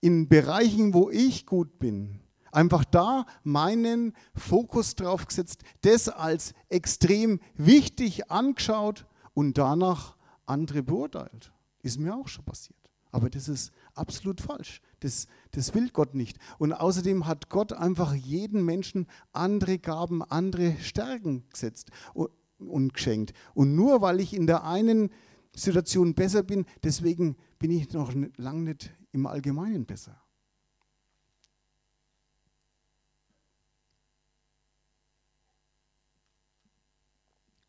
in 0.00 0.28
Bereichen, 0.28 0.94
wo 0.94 1.10
ich 1.10 1.46
gut 1.46 1.78
bin, 1.78 2.20
einfach 2.52 2.84
da 2.84 3.26
meinen 3.42 4.14
Fokus 4.34 4.94
drauf 4.94 5.26
gesetzt, 5.26 5.62
das 5.82 6.08
als 6.08 6.54
extrem 6.68 7.40
wichtig 7.56 8.30
angeschaut 8.30 9.06
und 9.34 9.58
danach 9.58 10.16
andere 10.46 10.82
beurteilt. 10.82 11.52
Ist 11.82 11.98
mir 11.98 12.14
auch 12.14 12.28
schon 12.28 12.44
passiert. 12.44 12.76
Aber 13.10 13.30
das 13.30 13.48
ist 13.48 13.72
absolut 13.98 14.40
falsch. 14.40 14.80
Das, 15.00 15.26
das 15.50 15.74
will 15.74 15.90
Gott 15.90 16.14
nicht. 16.14 16.38
Und 16.58 16.72
außerdem 16.72 17.26
hat 17.26 17.48
Gott 17.48 17.72
einfach 17.72 18.14
jeden 18.14 18.64
Menschen 18.64 19.06
andere 19.32 19.78
Gaben, 19.78 20.22
andere 20.22 20.76
Stärken 20.80 21.44
gesetzt 21.50 21.90
und, 22.14 22.30
und 22.58 22.94
geschenkt. 22.94 23.32
Und 23.54 23.74
nur 23.74 24.00
weil 24.00 24.20
ich 24.20 24.34
in 24.34 24.46
der 24.46 24.64
einen 24.64 25.10
Situation 25.54 26.14
besser 26.14 26.42
bin, 26.42 26.66
deswegen 26.82 27.36
bin 27.58 27.70
ich 27.70 27.92
noch 27.92 28.12
lange 28.36 28.62
nicht 28.62 28.92
im 29.12 29.26
Allgemeinen 29.26 29.86
besser. 29.86 30.20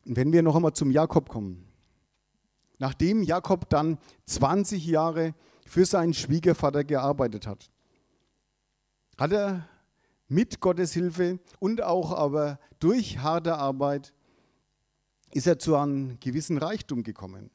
Und 0.04 0.16
wenn 0.16 0.32
wir 0.32 0.42
noch 0.42 0.56
einmal 0.56 0.72
zum 0.72 0.90
Jakob 0.90 1.28
kommen. 1.28 1.66
Nachdem 2.78 3.22
Jakob 3.22 3.68
dann 3.68 3.98
20 4.24 4.84
Jahre 4.86 5.34
für 5.70 5.86
seinen 5.86 6.14
Schwiegervater 6.14 6.82
gearbeitet 6.82 7.46
hat. 7.46 7.70
Hat 9.16 9.30
er 9.30 9.68
mit 10.26 10.58
Gottes 10.58 10.92
Hilfe 10.92 11.38
und 11.60 11.80
auch 11.80 12.10
aber 12.10 12.58
durch 12.80 13.18
harte 13.18 13.56
Arbeit 13.56 14.12
ist 15.32 15.46
er 15.46 15.60
zu 15.60 15.76
einem 15.76 16.18
gewissen 16.18 16.58
Reichtum 16.58 17.04
gekommen. 17.04 17.52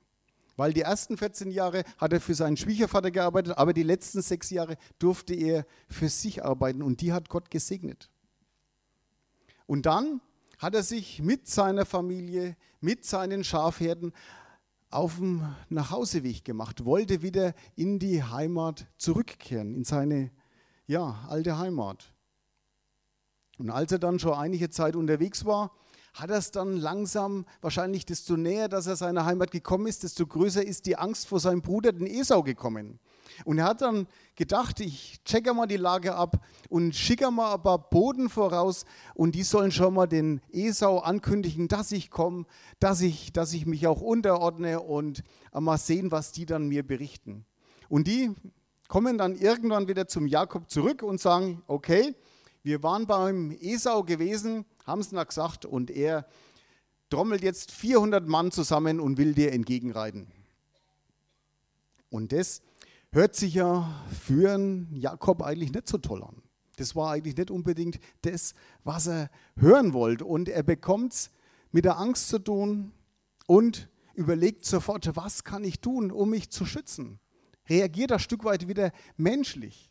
Weil 0.56 0.71
die 0.71 0.80
ersten 0.80 1.17
14 1.17 1.51
Jahre 1.51 1.84
hat 1.97 2.13
er 2.13 2.21
für 2.21 2.36
seinen 2.36 2.56
Schwiegervater 2.56 3.12
gearbeitet, 3.12 3.58
aber 3.58 3.73
die 3.73 3.84
letzten 3.84 4.21
sechs 4.21 4.49
Jahre 4.49 4.78
durfte 4.97 5.34
er 5.34 5.65
für 5.89 6.08
sich 6.08 6.45
arbeiten 6.45 6.84
und 6.84 7.01
die 7.01 7.12
hat 7.12 7.28
Gott 7.28 7.51
gesegnet. 7.51 8.10
Und 9.65 9.86
dann 9.88 10.21
hat 10.58 10.73
er 10.73 10.84
sich 10.84 11.21
mit 11.21 11.49
seiner 11.49 11.86
Familie, 11.86 12.56
mit 12.80 13.04
seinen 13.04 13.43
Schafherden 13.43 14.13
auf 14.95 15.17
dem 15.17 15.55
Nachhauseweg 15.69 16.45
gemacht, 16.45 16.86
wollte 16.86 17.21
wieder 17.21 17.53
in 17.75 17.99
die 17.99 18.23
Heimat 18.23 18.88
zurückkehren, 18.97 19.75
in 19.75 19.84
seine 19.84 20.31
ja, 20.88 21.25
alte 21.27 21.58
Heimat. 21.58 22.13
Und 23.58 23.69
als 23.69 23.91
er 23.91 23.99
dann 23.99 24.19
schon 24.19 24.34
einige 24.34 24.69
Zeit 24.69 24.95
unterwegs 24.95 25.45
war, 25.45 25.71
hat 26.13 26.29
er 26.29 26.38
es 26.38 26.51
dann 26.51 26.77
langsam, 26.77 27.45
wahrscheinlich 27.62 28.05
desto 28.05 28.38
näher, 28.38 28.69
dass 28.69 28.88
er 28.88 28.95
seiner 28.95 29.25
Heimat 29.25 29.51
gekommen 29.51 29.88
ist, 29.88 30.03
desto 30.03 30.25
größer 30.25 30.65
ist 30.65 30.86
die 30.86 30.97
Angst 30.97 31.27
vor 31.27 31.39
seinem 31.39 31.62
Bruder, 31.62 31.91
den 31.91 32.08
Esau, 32.08 32.41
gekommen. 32.41 32.99
Und 33.43 33.58
er 33.58 33.65
hat 33.65 33.82
dann 33.82 34.08
gedacht, 34.36 34.80
ich 34.80 35.21
checke 35.26 35.54
mal 35.54 35.67
die 35.67 35.78
Lage 35.78 36.15
ab 36.15 36.45
und 36.69 36.95
schicke 36.95 37.30
mal 37.32 37.56
ein 37.56 37.62
paar 37.62 37.89
Boden 37.89 38.30
voraus 38.30 38.86
und 39.13 39.36
die 39.36 39.43
sollen 39.43 39.71
schon 39.71 39.93
mal 39.93 40.08
den 40.08 40.41
Esau 40.52 41.00
ankündigen, 41.00 41.67
dass 41.67 41.91
ich 41.91 42.10
komme, 42.10 42.45
dass 42.80 43.02
ich, 43.02 43.34
dass 43.34 43.54
ich 43.54 43.65
mich 43.65 43.88
auch 43.88 44.02
unterordne 44.02 44.80
und 44.80 45.24
mal 45.52 45.78
sehen, 45.78 46.12
was 46.12 46.32
die 46.32 46.45
dann 46.45 46.67
mir 46.67 46.86
berichten. 46.86 47.45
Und 47.89 48.08
die 48.08 48.34
kommen 48.88 49.17
dann 49.17 49.36
irgendwann 49.36 49.88
wieder 49.88 50.08
zum 50.08 50.28
Jakob 50.28 50.69
zurück 50.69 51.04
und 51.04 51.19
sagen, 51.19 51.63
okay, 51.67 52.15
wir 52.63 52.82
waren 52.84 53.06
beim 53.06 53.52
Esau 53.52 54.04
gewesen, 54.04 54.65
haben 54.86 55.02
es 55.02 55.12
nach 55.12 55.28
gesagt, 55.28 55.65
und 55.65 55.91
er 55.91 56.26
trommelt 57.10 57.43
jetzt 57.43 57.71
400 57.71 58.28
Mann 58.28 58.52
zusammen 58.52 59.00
und 59.00 59.17
will 59.17 59.34
dir 59.34 59.54
entgegenreiten. 59.54 60.32
Und 62.10 62.32
das 62.32 62.62
hört 63.15 63.34
sich 63.34 63.54
ja 63.54 63.89
für 64.25 64.54
einen 64.54 64.93
Jakob 64.93 65.41
eigentlich 65.41 65.71
nicht 65.71 65.88
so 65.88 65.97
toll 65.97 66.21
an. 66.21 66.43
Das 66.75 66.97
war 66.97 67.12
eigentlich 67.12 67.38
nicht 67.38 67.49
unbedingt 67.49 67.97
das, 68.23 68.54
was 68.84 69.08
er 69.08 69.30
hören 69.58 69.93
wollte. 69.93 70.25
Und 70.25 70.49
er 70.49 70.63
bekommt 70.63 71.13
es 71.13 71.32
mit 71.71 71.86
der 71.86 71.97
Angst 71.97 72.28
zu 72.28 72.39
tun 72.39 72.91
und 73.47 73.88
überlegt 74.15 74.65
sofort, 74.65 75.15
was 75.15 75.45
kann 75.45 75.63
ich 75.63 75.80
tun, 75.80 76.12
um 76.12 76.30
mich 76.30 76.49
zu 76.49 76.65
schützen. 76.65 77.19
Reagiert 77.69 78.12
ein 78.12 78.19
Stück 78.19 78.43
weit 78.43 78.67
wieder 78.67 78.91
menschlich 79.15 79.89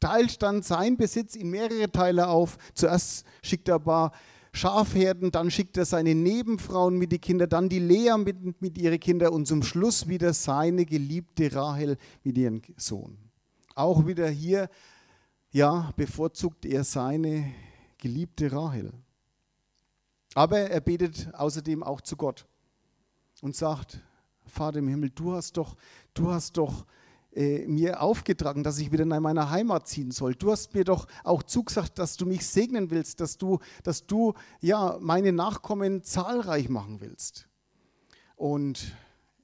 teilt 0.00 0.42
dann 0.42 0.62
sein 0.62 0.96
Besitz 0.96 1.34
in 1.34 1.50
mehrere 1.50 1.90
Teile 1.90 2.28
auf. 2.28 2.56
Zuerst 2.74 3.26
schickt 3.42 3.68
er 3.68 3.76
ein 3.76 3.84
paar 3.84 4.12
Schafherden, 4.58 5.30
dann 5.30 5.50
schickt 5.50 5.76
er 5.76 5.84
seine 5.84 6.14
Nebenfrauen 6.14 6.98
mit 6.98 7.12
den 7.12 7.20
Kindern, 7.20 7.48
dann 7.48 7.68
die 7.68 7.78
Lea 7.78 8.16
mit, 8.18 8.60
mit 8.60 8.76
ihren 8.76 8.98
Kindern 8.98 9.32
und 9.32 9.46
zum 9.46 9.62
Schluss 9.62 10.08
wieder 10.08 10.34
seine 10.34 10.84
geliebte 10.84 11.54
Rahel 11.54 11.96
mit 12.24 12.36
ihrem 12.36 12.62
Sohn. 12.76 13.16
Auch 13.76 14.06
wieder 14.06 14.28
hier, 14.28 14.68
ja, 15.52 15.92
bevorzugt 15.96 16.66
er 16.66 16.82
seine 16.82 17.52
geliebte 17.98 18.50
Rahel. 18.50 18.92
Aber 20.34 20.58
er 20.58 20.80
betet 20.80 21.32
außerdem 21.34 21.84
auch 21.84 22.00
zu 22.00 22.16
Gott 22.16 22.44
und 23.40 23.54
sagt, 23.54 24.00
Vater 24.44 24.80
im 24.80 24.88
Himmel, 24.88 25.10
du 25.10 25.34
hast 25.34 25.56
doch, 25.56 25.76
du 26.14 26.32
hast 26.32 26.56
doch 26.56 26.84
äh, 27.38 27.68
mir 27.68 28.02
aufgetragen, 28.02 28.64
dass 28.64 28.80
ich 28.80 28.90
wieder 28.90 29.04
in 29.04 29.22
meine 29.22 29.48
Heimat 29.48 29.86
ziehen 29.86 30.10
soll. 30.10 30.34
Du 30.34 30.50
hast 30.50 30.74
mir 30.74 30.82
doch 30.82 31.06
auch 31.22 31.44
zugesagt, 31.44 31.96
dass 32.00 32.16
du 32.16 32.26
mich 32.26 32.44
segnen 32.44 32.90
willst, 32.90 33.20
dass 33.20 33.38
du, 33.38 33.60
dass 33.84 34.06
du 34.06 34.34
ja 34.60 34.98
meine 35.00 35.32
Nachkommen 35.32 36.02
zahlreich 36.02 36.68
machen 36.68 37.00
willst. 37.00 37.46
Und 38.34 38.92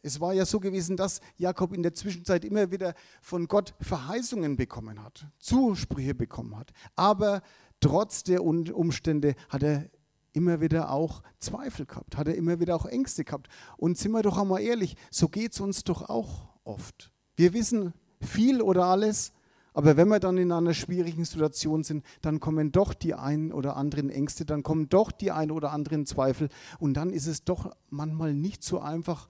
es 0.03 0.21
war 0.21 0.35
ja 0.35 0.45
so 0.45 0.59
gewesen, 0.59 0.97
dass 0.97 1.21
Jakob 1.37 1.73
in 1.73 1.85
der 1.85 1.95
Zwischenzeit 1.95 2.45
immer 2.45 2.73
wieder 2.73 2.95
von 3.23 3.47
Gott 3.47 3.75
Verheißungen 3.81 4.57
bekommen 4.57 5.01
hat, 5.01 5.29
Zusprüche 5.39 6.17
bekommen 6.17 6.59
hat. 6.59 6.73
Aber 6.97 7.43
trotz 7.79 8.25
der 8.25 8.43
Umstände 8.43 9.37
hat 9.49 9.63
er 9.63 9.89
immer 10.33 10.61
wieder 10.61 10.91
auch 10.91 11.23
Zweifel 11.39 11.87
gehabt, 11.87 12.17
hat 12.17 12.27
er 12.27 12.35
immer 12.35 12.59
wieder 12.59 12.75
auch 12.75 12.87
Ängste 12.87 13.23
gehabt. 13.23 13.47
Und 13.77 13.99
sind 13.99 14.11
wir 14.11 14.23
doch 14.23 14.37
einmal 14.37 14.63
ehrlich, 14.63 14.97
so 15.13 15.29
geht 15.29 15.53
es 15.53 15.61
uns 15.61 15.85
doch 15.85 16.09
auch 16.09 16.49
oft. 16.65 17.14
Wir 17.37 17.53
wissen 17.53 17.93
viel 18.21 18.63
oder 18.63 18.87
alles, 18.87 19.33
aber 19.73 19.97
wenn 19.97 20.09
wir 20.09 20.21
dann 20.21 20.39
in 20.39 20.53
einer 20.53 20.73
schwierigen 20.73 21.25
Situation 21.25 21.83
sind, 21.83 22.05
dann 22.23 22.39
kommen 22.39 22.71
doch 22.71 22.95
die 22.95 23.15
ein 23.15 23.53
oder 23.53 23.77
anderen 23.77 24.09
Ängste, 24.09 24.45
dann 24.45 24.63
kommen 24.63 24.89
doch 24.89 25.11
die 25.11 25.33
ein 25.33 25.51
oder 25.51 25.73
anderen 25.73 26.07
Zweifel 26.07 26.49
und 26.79 26.95
dann 26.95 27.11
ist 27.11 27.27
es 27.27 27.43
doch 27.45 27.75
manchmal 27.91 28.35
nicht 28.35 28.63
so 28.63 28.79
einfach, 28.79 29.29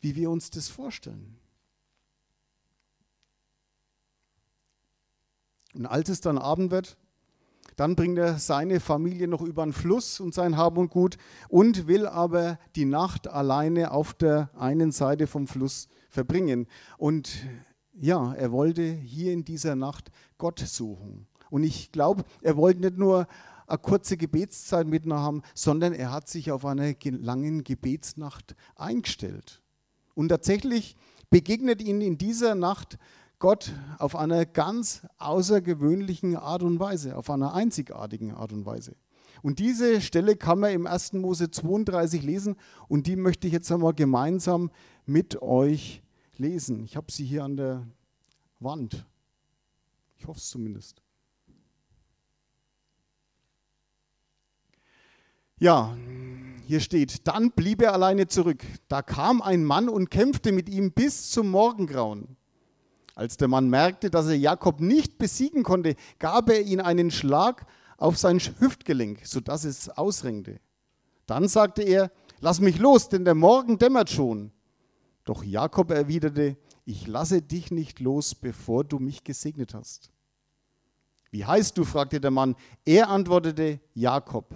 wie 0.00 0.14
wir 0.14 0.30
uns 0.30 0.50
das 0.50 0.68
vorstellen. 0.68 1.38
Und 5.74 5.86
als 5.86 6.08
es 6.10 6.20
dann 6.20 6.38
Abend 6.38 6.70
wird, 6.70 6.96
dann 7.76 7.94
bringt 7.94 8.18
er 8.18 8.38
seine 8.38 8.80
Familie 8.80 9.28
noch 9.28 9.42
über 9.42 9.64
den 9.64 9.72
Fluss 9.72 10.18
und 10.18 10.34
sein 10.34 10.56
Hab 10.56 10.78
und 10.78 10.90
Gut 10.90 11.18
und 11.48 11.86
will 11.86 12.06
aber 12.06 12.58
die 12.74 12.86
Nacht 12.86 13.28
alleine 13.28 13.90
auf 13.90 14.14
der 14.14 14.50
einen 14.58 14.92
Seite 14.92 15.26
vom 15.26 15.46
Fluss 15.46 15.88
verbringen. 16.08 16.66
Und 16.96 17.30
ja, 17.92 18.32
er 18.34 18.50
wollte 18.50 18.82
hier 18.82 19.32
in 19.32 19.44
dieser 19.44 19.76
Nacht 19.76 20.10
Gott 20.38 20.58
suchen. 20.60 21.26
Und 21.50 21.62
ich 21.62 21.92
glaube, 21.92 22.24
er 22.40 22.56
wollte 22.56 22.80
nicht 22.80 22.98
nur 22.98 23.26
eine 23.66 23.78
kurze 23.78 24.16
Gebetszeit 24.16 24.86
mit 24.86 25.06
haben, 25.10 25.42
sondern 25.54 25.92
er 25.92 26.12
hat 26.12 26.28
sich 26.28 26.50
auf 26.50 26.64
eine 26.64 26.96
lange 27.02 27.62
Gebetsnacht 27.62 28.54
eingestellt. 28.76 29.62
Und 30.14 30.28
tatsächlich 30.28 30.96
begegnet 31.30 31.82
ihn 31.82 32.00
in 32.00 32.16
dieser 32.16 32.54
Nacht 32.54 32.98
Gott 33.38 33.72
auf 33.98 34.16
einer 34.16 34.46
ganz 34.46 35.06
außergewöhnlichen 35.18 36.36
Art 36.36 36.62
und 36.62 36.80
Weise, 36.80 37.16
auf 37.16 37.28
einer 37.28 37.54
einzigartigen 37.54 38.32
Art 38.32 38.52
und 38.52 38.64
Weise. 38.64 38.96
Und 39.42 39.58
diese 39.58 40.00
Stelle 40.00 40.36
kann 40.36 40.60
man 40.60 40.72
im 40.72 40.86
1. 40.86 41.12
Mose 41.14 41.50
32 41.50 42.22
lesen 42.22 42.56
und 42.88 43.06
die 43.06 43.16
möchte 43.16 43.46
ich 43.46 43.52
jetzt 43.52 43.70
einmal 43.70 43.92
gemeinsam 43.92 44.70
mit 45.04 45.42
euch 45.42 46.02
lesen. 46.38 46.84
Ich 46.84 46.96
habe 46.96 47.12
sie 47.12 47.24
hier 47.24 47.44
an 47.44 47.56
der 47.56 47.86
Wand. 48.58 49.06
Ich 50.16 50.26
hoffe 50.26 50.38
es 50.38 50.48
zumindest. 50.48 51.02
Ja, 55.58 55.96
hier 56.66 56.80
steht, 56.80 57.26
dann 57.26 57.50
blieb 57.50 57.80
er 57.80 57.92
alleine 57.92 58.26
zurück. 58.26 58.64
Da 58.88 59.02
kam 59.02 59.40
ein 59.40 59.64
Mann 59.64 59.88
und 59.88 60.10
kämpfte 60.10 60.52
mit 60.52 60.68
ihm 60.68 60.92
bis 60.92 61.30
zum 61.30 61.50
Morgengrauen. 61.50 62.36
Als 63.16 63.38
der 63.38 63.48
Mann 63.48 63.70
merkte, 63.70 64.10
dass 64.10 64.26
er 64.26 64.36
Jakob 64.36 64.78
nicht 64.78 65.16
besiegen 65.16 65.62
konnte, 65.62 65.96
gab 66.18 66.50
er 66.50 66.60
ihm 66.60 66.80
einen 66.80 67.10
Schlag 67.10 67.66
auf 67.96 68.18
sein 68.18 68.38
Hüftgelenk, 68.38 69.24
sodass 69.24 69.64
es 69.64 69.88
ausringte. 69.88 70.60
Dann 71.24 71.48
sagte 71.48 71.82
er, 71.82 72.12
lass 72.40 72.60
mich 72.60 72.78
los, 72.78 73.08
denn 73.08 73.24
der 73.24 73.34
Morgen 73.34 73.78
dämmert 73.78 74.10
schon. 74.10 74.52
Doch 75.24 75.42
Jakob 75.42 75.90
erwiderte, 75.90 76.58
ich 76.84 77.06
lasse 77.06 77.40
dich 77.40 77.70
nicht 77.70 78.00
los, 78.00 78.34
bevor 78.34 78.84
du 78.84 78.98
mich 78.98 79.24
gesegnet 79.24 79.72
hast. 79.72 80.10
Wie 81.30 81.46
heißt 81.46 81.78
du? 81.78 81.84
fragte 81.84 82.20
der 82.20 82.30
Mann. 82.30 82.54
Er 82.84 83.08
antwortete, 83.08 83.80
Jakob. 83.94 84.54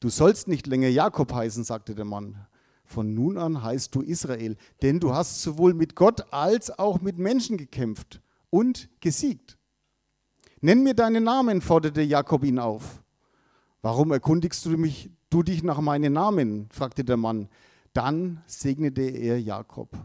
Du 0.00 0.08
sollst 0.08 0.48
nicht 0.48 0.66
länger 0.66 0.88
Jakob 0.88 1.32
heißen, 1.32 1.62
sagte 1.62 1.94
der 1.94 2.04
Mann. 2.04 2.46
Von 2.90 3.14
nun 3.14 3.38
an 3.38 3.62
heißt 3.62 3.94
du 3.94 4.00
Israel, 4.00 4.56
denn 4.82 4.98
du 4.98 5.14
hast 5.14 5.42
sowohl 5.42 5.74
mit 5.74 5.94
Gott 5.94 6.32
als 6.32 6.76
auch 6.76 7.00
mit 7.00 7.18
Menschen 7.18 7.56
gekämpft 7.56 8.20
und 8.50 8.88
gesiegt. 9.00 9.56
Nenn 10.60 10.82
mir 10.82 10.94
deinen 10.94 11.22
Namen, 11.22 11.60
forderte 11.60 12.02
Jakob 12.02 12.42
ihn 12.42 12.58
auf. 12.58 13.04
Warum 13.80 14.10
erkundigst 14.10 14.66
du, 14.66 14.70
mich, 14.70 15.08
du 15.30 15.44
dich 15.44 15.62
nach 15.62 15.80
meinen 15.80 16.14
Namen? 16.14 16.68
fragte 16.72 17.04
der 17.04 17.16
Mann. 17.16 17.48
Dann 17.92 18.42
segnete 18.48 19.02
er 19.02 19.40
Jakob. 19.40 19.96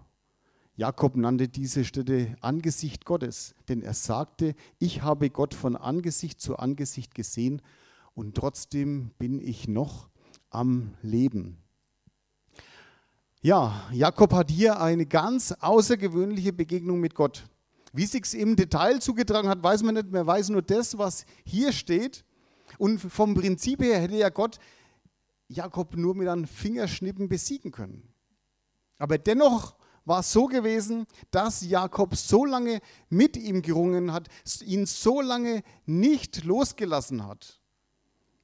Jakob 0.76 1.16
nannte 1.16 1.48
diese 1.48 1.86
Stätte 1.86 2.38
Angesicht 2.42 3.04
Gottes, 3.04 3.56
denn 3.68 3.82
er 3.82 3.96
sagte, 3.96 4.54
ich 4.78 5.02
habe 5.02 5.32
Gott 5.32 5.56
von 5.56 5.76
Angesicht 5.76 6.40
zu 6.40 6.58
Angesicht 6.58 7.16
gesehen 7.16 7.64
und 8.14 8.36
trotzdem 8.36 9.10
bin 9.18 9.42
ich 9.42 9.68
noch 9.68 10.08
am 10.52 10.94
Leben. 11.02 11.65
Ja, 13.46 13.88
Jakob 13.92 14.34
hat 14.34 14.50
hier 14.50 14.82
eine 14.82 15.06
ganz 15.06 15.52
außergewöhnliche 15.52 16.52
Begegnung 16.52 17.00
mit 17.00 17.14
Gott. 17.14 17.44
Wie 17.94 18.08
sich 18.08 18.34
im 18.34 18.56
Detail 18.56 19.00
zugetragen 19.00 19.50
hat, 19.50 19.62
weiß 19.62 19.84
man 19.84 19.94
nicht 19.94 20.12
mehr, 20.12 20.26
weiß 20.26 20.50
nur 20.50 20.64
das, 20.64 20.98
was 20.98 21.28
hier 21.44 21.72
steht. 21.72 22.26
Und 22.80 22.98
vom 22.98 23.36
Prinzip 23.36 23.84
her 23.84 24.00
hätte 24.00 24.16
ja 24.16 24.30
Gott 24.30 24.58
Jakob 25.48 25.96
nur 25.96 26.16
mit 26.16 26.28
einem 26.28 26.48
Fingerschnippen 26.48 27.30
besiegen 27.30 27.70
können. 27.70 28.12
Aber 28.98 29.20
dennoch 29.20 29.76
war 30.06 30.22
es 30.22 30.32
so 30.32 30.48
gewesen, 30.48 31.06
dass 31.30 31.62
Jakob 31.62 32.16
so 32.16 32.46
lange 32.46 32.80
mit 33.10 33.38
ihm 33.38 33.62
gerungen 33.62 34.12
hat, 34.12 34.28
ihn 34.64 34.88
so 34.88 35.22
lange 35.22 35.62
nicht 35.86 36.46
losgelassen 36.46 37.28
hat, 37.28 37.62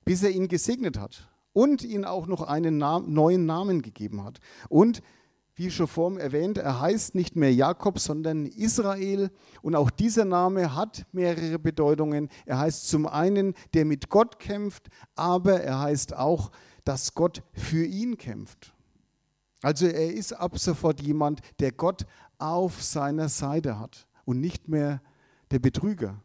bis 0.06 0.22
er 0.22 0.30
ihn 0.30 0.48
gesegnet 0.48 1.00
hat 1.00 1.31
und 1.54 1.84
ihn 1.84 2.06
auch 2.06 2.28
noch 2.28 2.42
einen 2.42 2.78
neuen 2.78 3.46
Namen 3.46 3.82
gegeben 3.82 4.24
hat. 4.24 4.40
Und 4.70 5.02
wie 5.56 5.70
schon 5.70 5.88
vorhin 5.88 6.20
erwähnt, 6.20 6.58
er 6.58 6.80
heißt 6.80 7.14
nicht 7.14 7.36
mehr 7.36 7.54
Jakob, 7.54 8.00
sondern 8.00 8.46
Israel. 8.46 9.30
Und 9.62 9.76
auch 9.76 9.92
dieser 9.92 10.26
Name 10.26 10.76
hat 10.76 11.06
mehrere 11.12 11.60
Bedeutungen. 11.60 12.30
Er 12.46 12.60
heißt 12.60 12.88
zum 12.88 13.06
einen, 13.06 13.54
der 13.74 13.86
mit 13.86 14.10
Gott 14.10 14.40
kämpft, 14.40 14.88
aber 15.16 15.62
er 15.62 15.80
heißt 15.80 16.16
auch, 16.16 16.52
dass 16.84 17.14
Gott 17.14 17.44
für 17.54 17.86
ihn 17.86 18.18
kämpft. 18.18 18.74
Also 19.62 19.86
er 19.86 20.14
ist 20.14 20.34
ab 20.34 20.58
sofort 20.58 21.02
jemand, 21.02 21.42
der 21.60 21.72
Gott 21.72 22.06
auf 22.40 22.82
seiner 22.82 23.30
Seite 23.30 23.78
hat 23.78 24.08
und 24.26 24.40
nicht 24.40 24.68
mehr 24.68 25.02
der 25.52 25.60
Betrüger. 25.60 26.20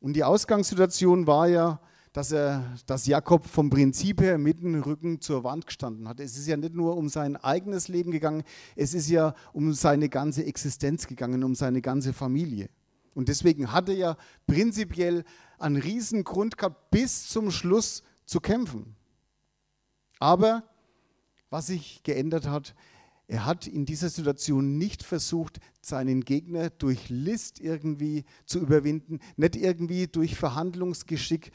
Und 0.00 0.14
die 0.14 0.24
Ausgangssituation 0.24 1.26
war 1.26 1.48
ja, 1.48 1.80
dass, 2.14 2.30
er, 2.30 2.64
dass 2.86 3.06
Jakob 3.06 3.44
vom 3.44 3.68
Prinzip 3.68 4.20
her 4.20 4.38
mit 4.38 4.62
dem 4.62 4.80
Rücken 4.80 5.20
zur 5.20 5.42
Wand 5.42 5.66
gestanden 5.66 6.08
hat. 6.08 6.20
Es 6.20 6.38
ist 6.38 6.46
ja 6.46 6.56
nicht 6.56 6.72
nur 6.72 6.96
um 6.96 7.08
sein 7.08 7.36
eigenes 7.36 7.88
Leben 7.88 8.12
gegangen, 8.12 8.44
es 8.76 8.94
ist 8.94 9.10
ja 9.10 9.34
um 9.52 9.74
seine 9.74 10.08
ganze 10.08 10.44
Existenz 10.44 11.08
gegangen, 11.08 11.42
um 11.42 11.56
seine 11.56 11.82
ganze 11.82 12.12
Familie. 12.12 12.70
Und 13.16 13.28
deswegen 13.28 13.72
hat 13.72 13.88
er 13.88 13.96
ja 13.96 14.16
prinzipiell 14.46 15.24
einen 15.58 15.76
riesen 15.76 16.22
Grund 16.22 16.56
gehabt, 16.56 16.92
bis 16.92 17.26
zum 17.28 17.50
Schluss 17.50 18.04
zu 18.26 18.38
kämpfen. 18.40 18.94
Aber 20.20 20.62
was 21.50 21.66
sich 21.66 22.04
geändert 22.04 22.46
hat, 22.46 22.76
er 23.26 23.44
hat 23.44 23.66
in 23.66 23.86
dieser 23.86 24.10
Situation 24.10 24.76
nicht 24.76 25.02
versucht, 25.02 25.58
seinen 25.80 26.24
Gegner 26.24 26.70
durch 26.70 27.08
List 27.08 27.58
irgendwie 27.58 28.24
zu 28.44 28.60
überwinden, 28.60 29.18
nicht 29.36 29.56
irgendwie 29.56 30.06
durch 30.06 30.36
Verhandlungsgeschick 30.36 31.50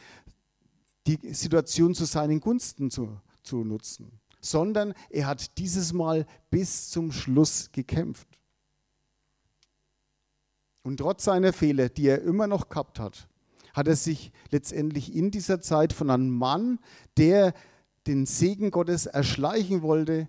die 1.17 1.33
Situation 1.33 1.95
zu 1.95 2.05
seinen 2.05 2.39
Gunsten 2.39 2.91
zu, 2.91 3.19
zu 3.41 3.63
nutzen, 3.63 4.11
sondern 4.41 4.93
er 5.09 5.27
hat 5.27 5.57
dieses 5.57 5.93
Mal 5.93 6.25
bis 6.49 6.89
zum 6.89 7.11
Schluss 7.11 7.71
gekämpft. 7.71 8.27
Und 10.83 10.97
trotz 10.97 11.25
seiner 11.25 11.53
Fehler, 11.53 11.89
die 11.89 12.07
er 12.07 12.21
immer 12.21 12.47
noch 12.47 12.69
gehabt 12.69 12.99
hat, 12.99 13.27
hat 13.73 13.87
er 13.87 13.95
sich 13.95 14.31
letztendlich 14.49 15.15
in 15.15 15.31
dieser 15.31 15.61
Zeit 15.61 15.93
von 15.93 16.09
einem 16.09 16.29
Mann, 16.29 16.79
der 17.17 17.53
den 18.07 18.25
Segen 18.25 18.71
Gottes 18.71 19.05
erschleichen 19.05 19.81
wollte, 19.81 20.27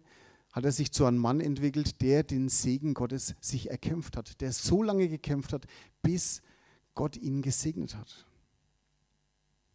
hat 0.53 0.65
er 0.65 0.73
sich 0.73 0.93
zu 0.93 1.05
einem 1.05 1.19
Mann 1.19 1.41
entwickelt, 1.41 2.03
der 2.03 2.25
den 2.25 2.49
Segen 2.49 2.95
Gottes 2.95 3.35
sich 3.41 3.71
erkämpft 3.71 4.17
hat, 4.17 4.41
der 4.41 4.53
so 4.53 4.83
lange 4.83 5.09
gekämpft 5.09 5.53
hat, 5.53 5.67
bis 6.03 6.43
Gott 6.95 7.17
ihn 7.17 7.41
gesegnet 7.41 7.95
hat. 7.95 8.27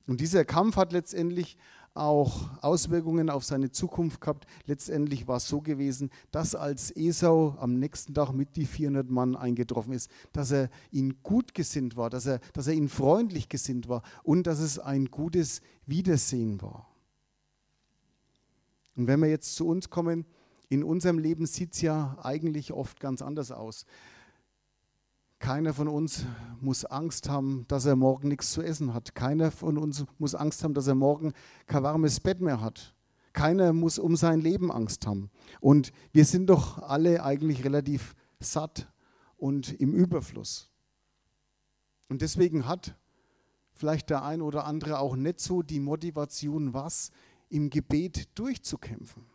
Und 0.08 0.22
dieser 0.22 0.46
Kampf 0.46 0.76
hat 0.76 0.91
letztendlich 0.91 1.58
auch 1.96 2.50
Auswirkungen 2.62 3.30
auf 3.30 3.46
seine 3.46 3.72
Zukunft 3.72 4.20
gehabt. 4.20 4.46
Letztendlich 4.65 5.28
war 5.28 5.38
es 5.38 5.48
so 5.48 5.62
gewesen, 5.62 6.12
dass 6.30 6.54
als 6.54 6.96
Esau 6.96 7.56
am 7.58 7.80
nächsten 7.80 8.13
Tag 8.13 8.34
mit 8.34 8.58
die 8.58 8.65
400 8.65 9.10
Mann 9.10 9.36
eingetroffen 9.36 9.94
ist, 9.94 10.12
dass 10.34 10.52
er 10.52 10.70
ihnen 10.91 11.24
gut 11.24 11.54
gesinnt 11.54 11.96
war, 11.96 12.10
dass 12.10 12.26
er, 12.26 12.39
dass 12.54 12.68
er 12.68 12.74
ihnen 12.74 12.89
freundlich 12.89 13.48
gesinnt 13.48 13.88
war 13.88 14.04
und 14.24 14.46
dass 14.46 14.60
es 14.60 14.78
ein 14.78 15.06
gutes 15.06 15.62
Wiedersehen 15.86 16.62
war. 16.62 16.88
Und 18.98 19.08
wenn 19.08 19.22
wir 19.22 19.30
jetzt 19.30 19.56
zu 19.56 19.65
uns 19.68 19.89
kommen, 19.89 20.26
in 20.68 20.84
unserem 20.84 21.18
Leben 21.18 21.46
sieht 21.46 21.74
es 21.74 21.82
ja 21.82 22.18
eigentlich 22.22 22.74
oft 22.74 23.00
ganz 23.00 23.22
anders 23.22 23.52
aus. 23.52 23.86
Keiner 25.45 25.75
von 25.75 25.88
uns 25.88 26.25
muss 26.60 26.86
Angst 26.86 27.29
haben, 27.29 27.65
dass 27.67 27.86
er 27.86 27.95
morgen 27.95 28.29
nichts 28.29 28.51
zu 28.51 28.63
essen 28.63 28.95
hat. 28.95 29.13
Keiner 29.13 29.51
von 29.51 29.77
uns 29.77 30.03
muss 30.17 30.34
Angst 30.34 30.63
haben, 30.63 30.73
dass 30.73 30.88
er 30.88 30.95
morgen 30.95 31.34
kein 31.67 31.84
warmes 31.84 32.19
Bett 32.19 32.41
mehr 32.41 32.62
hat. 32.62 32.95
Keiner 33.31 33.71
muss 33.71 33.99
um 33.99 34.15
sein 34.15 34.41
Leben 34.41 34.71
Angst 34.71 35.05
haben. 35.05 35.29
Und 35.62 35.91
wir 36.12 36.25
sind 36.25 36.47
doch 36.47 36.79
alle 36.79 37.23
eigentlich 37.23 37.63
relativ 37.63 38.15
satt 38.39 38.91
und 39.38 39.71
im 39.79 39.93
Überfluss. 39.93 40.71
Und 42.10 42.23
deswegen 42.23 42.65
hat 42.65 42.97
vielleicht 43.71 44.10
der 44.10 44.25
ein 44.25 44.41
oder 44.41 44.65
andere 44.65 44.97
auch 44.97 45.15
nicht 45.15 45.39
so 45.39 45.62
die 45.62 45.79
Motivation, 45.79 46.73
was 46.73 47.12
im 47.49 47.69
Gebet 47.69 48.29
durchzukämpfen, 48.34 49.27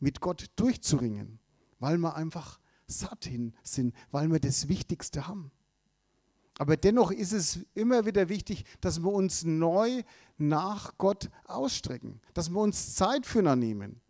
mit 0.00 0.20
Gott 0.20 0.50
durchzuringen, 0.56 1.38
weil 1.78 1.96
man 1.96 2.12
einfach 2.12 2.59
satt 2.90 3.24
hin 3.24 3.54
sind, 3.62 3.94
weil 4.10 4.30
wir 4.30 4.40
das 4.40 4.68
Wichtigste 4.68 5.26
haben. 5.26 5.50
Aber 6.58 6.76
dennoch 6.76 7.10
ist 7.10 7.32
es 7.32 7.60
immer 7.74 8.04
wieder 8.04 8.28
wichtig, 8.28 8.64
dass 8.82 9.02
wir 9.02 9.10
uns 9.10 9.44
neu 9.44 10.02
nach 10.36 10.98
Gott 10.98 11.30
ausstrecken, 11.44 12.20
dass 12.34 12.50
wir 12.50 12.60
uns 12.60 12.94
Zeit 12.94 13.24
füreinander 13.24 13.66
nehmen, 13.66 14.00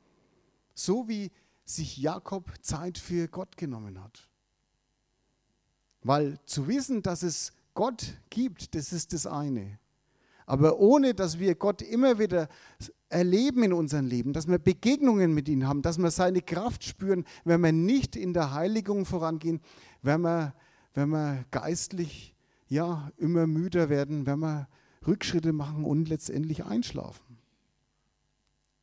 so 0.74 1.06
wie 1.06 1.30
sich 1.64 1.96
Jakob 1.96 2.50
Zeit 2.60 2.98
für 2.98 3.28
Gott 3.28 3.56
genommen 3.56 4.02
hat. 4.02 4.28
Weil 6.02 6.40
zu 6.44 6.66
wissen, 6.66 7.02
dass 7.02 7.22
es 7.22 7.52
Gott 7.74 8.14
gibt, 8.30 8.74
das 8.74 8.92
ist 8.92 9.12
das 9.12 9.26
eine. 9.26 9.78
Aber 10.46 10.80
ohne 10.80 11.14
dass 11.14 11.38
wir 11.38 11.54
Gott 11.54 11.82
immer 11.82 12.18
wieder 12.18 12.48
erleben 13.11 13.64
in 13.64 13.73
unserem 13.73 14.07
Leben, 14.07 14.33
dass 14.33 14.49
wir 14.49 14.59
Begegnungen 14.59 15.35
mit 15.35 15.49
ihm 15.49 15.66
haben, 15.66 15.83
dass 15.83 15.99
wir 15.99 16.11
seine 16.11 16.40
Kraft 16.40 16.85
spüren, 16.85 17.25
wenn 17.44 17.61
wir 17.61 17.73
nicht 17.73 18.16
in 18.16 18.33
der 18.33 18.55
Heiligung 18.55 19.05
vorangehen, 19.05 19.61
wenn 20.03 20.23
wir, 20.23 20.55
wenn 20.94 21.11
wir 21.11 21.44
geistlich 21.51 22.35
ja, 22.68 23.11
immer 23.18 23.46
müder 23.46 23.88
werden, 23.88 24.27
wenn 24.27 24.38
wir 24.38 24.68
Rückschritte 25.07 25.53
machen 25.53 25.85
und 25.85 26.09
letztendlich 26.09 26.64
einschlafen. 26.64 27.38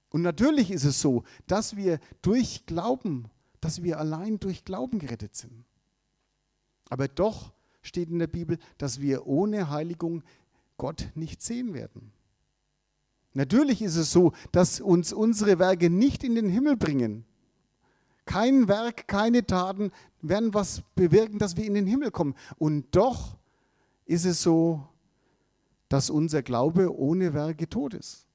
Und 0.10 0.22
natürlich 0.22 0.72
ist 0.72 0.84
es 0.84 1.02
so, 1.02 1.24
dass 1.48 1.76
wir 1.78 2.00
durch 2.22 2.66
Glauben, 2.66 3.26
dass 3.62 3.84
wir 3.84 4.00
allein 4.00 4.40
durch 4.40 4.66
Glauben 4.66 5.00
gerettet 5.00 5.36
sind. 5.36 5.66
Aber 6.90 7.08
doch 7.08 7.54
steht 7.82 8.10
in 8.10 8.20
der 8.20 8.28
Bibel, 8.28 8.58
dass 8.78 9.00
wir 9.02 9.26
ohne 9.28 9.70
Heiligung 9.70 10.24
Gott 10.78 11.10
nicht 11.16 11.42
sehen 11.42 11.74
werden. 11.74 12.12
Natürlich 13.38 13.84
ist 13.84 13.98
es 13.98 14.12
so, 14.12 14.32
dass 14.52 14.82
uns 14.82 15.14
unsere 15.14 15.60
Werke 15.60 15.92
nicht 15.92 16.24
in 16.24 16.34
den 16.34 16.50
Himmel 16.50 16.76
bringen. 16.76 17.24
Kein 18.26 18.68
Werk, 18.68 19.08
keine 19.08 19.46
Taten 19.46 19.92
werden 20.24 20.56
was 20.56 20.82
bewirken, 20.96 21.38
dass 21.38 21.56
wir 21.56 21.64
in 21.66 21.76
den 21.76 21.86
Himmel 21.86 22.10
kommen. 22.10 22.34
Und 22.58 22.96
doch 22.96 23.38
ist 24.06 24.26
es 24.26 24.42
so, 24.42 24.88
dass 25.88 26.10
unser 26.10 26.42
Glaube 26.42 26.98
ohne 26.98 27.36
Werke 27.36 27.70
tot 27.70 27.94
ist. 27.94 28.26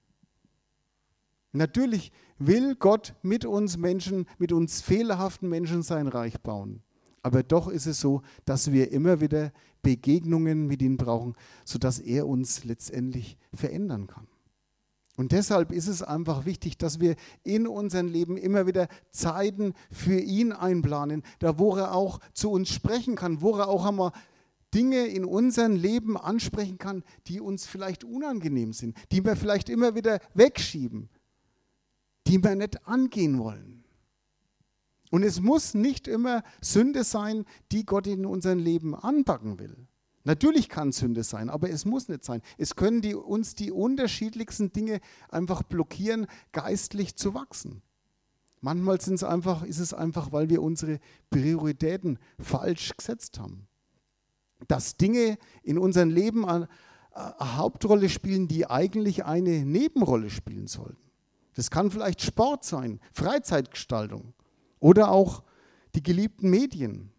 Natürlich 1.50 2.12
will 2.38 2.76
Gott 2.76 3.16
mit 3.22 3.44
uns 3.44 3.76
Menschen, 3.76 4.26
mit 4.38 4.52
uns 4.52 4.82
fehlerhaften 4.82 5.48
Menschen 5.48 5.82
sein 5.82 6.06
Reich 6.06 6.40
bauen. 6.40 6.80
Aber 7.24 7.42
doch 7.42 7.66
ist 7.66 7.86
es 7.86 7.98
so, 7.98 8.22
dass 8.44 8.70
wir 8.70 8.92
immer 8.92 9.20
wieder 9.20 9.52
Begegnungen 9.82 10.68
mit 10.68 10.80
ihm 10.80 10.96
brauchen, 10.96 11.34
sodass 11.64 11.98
er 11.98 12.28
uns 12.28 12.62
letztendlich 12.62 13.36
verändern 13.52 14.06
kann. 14.06 14.28
Und 15.16 15.32
deshalb 15.32 15.72
ist 15.72 15.88
es 15.88 16.02
einfach 16.02 16.46
wichtig, 16.46 16.78
dass 16.78 16.98
wir 16.98 17.16
in 17.42 17.66
unserem 17.66 18.08
Leben 18.08 18.38
immer 18.38 18.66
wieder 18.66 18.88
Zeiten 19.10 19.74
für 19.90 20.18
ihn 20.18 20.52
einplanen, 20.52 21.22
da 21.38 21.58
wo 21.58 21.76
er 21.76 21.94
auch 21.94 22.18
zu 22.32 22.50
uns 22.50 22.70
sprechen 22.70 23.14
kann, 23.14 23.42
wo 23.42 23.56
er 23.56 23.68
auch 23.68 23.84
einmal 23.84 24.12
Dinge 24.72 25.06
in 25.06 25.26
unserem 25.26 25.76
Leben 25.76 26.16
ansprechen 26.16 26.78
kann, 26.78 27.04
die 27.26 27.40
uns 27.40 27.66
vielleicht 27.66 28.04
unangenehm 28.04 28.72
sind, 28.72 28.96
die 29.12 29.22
wir 29.22 29.36
vielleicht 29.36 29.68
immer 29.68 29.94
wieder 29.94 30.18
wegschieben, 30.32 31.10
die 32.26 32.42
wir 32.42 32.54
nicht 32.54 32.86
angehen 32.86 33.38
wollen. 33.38 33.84
Und 35.10 35.24
es 35.24 35.40
muss 35.40 35.74
nicht 35.74 36.08
immer 36.08 36.42
Sünde 36.62 37.04
sein, 37.04 37.44
die 37.70 37.84
Gott 37.84 38.06
in 38.06 38.24
unserem 38.24 38.60
Leben 38.60 38.94
anpacken 38.94 39.58
will. 39.58 39.76
Natürlich 40.24 40.68
kann 40.68 40.92
Sünde 40.92 41.24
sein, 41.24 41.50
aber 41.50 41.70
es 41.70 41.84
muss 41.84 42.08
nicht 42.08 42.24
sein. 42.24 42.42
Es 42.56 42.76
können 42.76 43.00
die, 43.02 43.14
uns 43.14 43.54
die 43.54 43.72
unterschiedlichsten 43.72 44.72
Dinge 44.72 45.00
einfach 45.28 45.62
blockieren, 45.62 46.26
geistlich 46.52 47.16
zu 47.16 47.34
wachsen. 47.34 47.82
Manchmal 48.60 48.96
es 48.96 49.24
einfach, 49.24 49.64
ist 49.64 49.80
es 49.80 49.92
einfach, 49.92 50.30
weil 50.30 50.48
wir 50.48 50.62
unsere 50.62 51.00
Prioritäten 51.30 52.20
falsch 52.38 52.96
gesetzt 52.96 53.40
haben. 53.40 53.66
Dass 54.68 54.96
Dinge 54.96 55.36
in 55.64 55.78
unserem 55.78 56.10
Leben 56.10 56.46
eine, 56.46 56.68
eine 57.10 57.56
Hauptrolle 57.56 58.08
spielen, 58.08 58.46
die 58.46 58.70
eigentlich 58.70 59.24
eine 59.24 59.64
Nebenrolle 59.64 60.30
spielen 60.30 60.68
sollten. 60.68 61.02
Das 61.54 61.70
kann 61.70 61.90
vielleicht 61.90 62.22
Sport 62.22 62.64
sein, 62.64 63.00
Freizeitgestaltung. 63.12 64.32
Oder 64.78 65.10
auch 65.10 65.42
die 65.96 66.02
geliebten 66.02 66.48
Medien. 66.48 67.10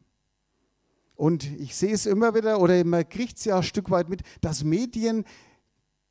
Und 1.15 1.45
ich 1.59 1.75
sehe 1.75 1.93
es 1.93 2.05
immer 2.05 2.33
wieder, 2.33 2.59
oder 2.59 2.83
man 2.83 3.07
kriegt 3.07 3.37
es 3.37 3.45
ja 3.45 3.57
ein 3.57 3.63
Stück 3.63 3.91
weit 3.91 4.09
mit, 4.09 4.21
dass 4.41 4.63
Medien 4.63 5.25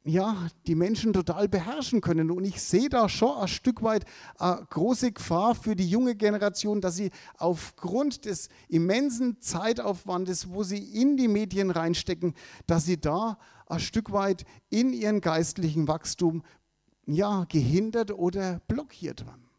ja, 0.05 0.49
die 0.67 0.75
Menschen 0.75 1.13
total 1.13 1.49
beherrschen 1.49 2.01
können. 2.01 2.31
Und 2.31 2.45
ich 2.45 2.61
sehe 2.61 2.89
da 2.89 3.09
schon 3.09 3.39
ein 3.39 3.49
Stück 3.49 3.83
weit 3.83 4.05
eine 4.37 4.67
große 4.69 5.13
Gefahr 5.13 5.55
für 5.55 5.77
die 5.77 5.89
junge 5.89 6.17
Generation, 6.17 6.81
dass 6.81 6.97
sie 6.97 7.11
aufgrund 7.39 8.25
des 8.25 8.49
immensen 8.69 9.41
Zeitaufwandes, 9.41 10.51
wo 10.51 10.65
sie 10.65 10.79
in 10.79 11.17
die 11.17 11.29
Medien 11.29 11.71
reinstecken, 11.71 12.35
dass 12.67 12.85
sie 12.85 13.01
da 13.01 13.39
ein 13.67 13.81
Stück 13.81 14.13
weit 14.13 14.45
in 14.71 14.93
ihren 14.93 15.21
geistlichen 15.21 15.87
Wachstum 15.87 16.43
ja, 17.07 17.45
gehindert 17.49 18.11
oder 18.11 18.61
blockiert 18.67 19.25
werden. 19.27 19.52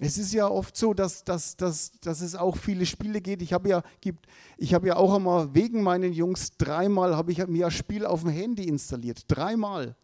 Es 0.00 0.16
ist 0.16 0.32
ja 0.32 0.46
oft 0.46 0.76
so, 0.76 0.94
dass, 0.94 1.24
dass, 1.24 1.56
dass, 1.56 1.90
dass 2.00 2.20
es 2.20 2.36
auch 2.36 2.56
viele 2.56 2.86
Spiele 2.86 3.20
geht. 3.20 3.42
Ich 3.42 3.52
habe 3.52 3.68
ja, 3.68 3.82
hab 3.82 4.84
ja 4.84 4.96
auch 4.96 5.14
einmal 5.14 5.52
wegen 5.54 5.82
meinen 5.82 6.12
Jungs 6.12 6.56
dreimal 6.56 7.16
habe 7.16 7.32
ich 7.32 7.44
mir 7.48 7.66
ein 7.66 7.72
Spiel 7.72 8.06
auf 8.06 8.20
dem 8.20 8.30
Handy 8.30 8.68
installiert. 8.68 9.24
Dreimal. 9.26 9.96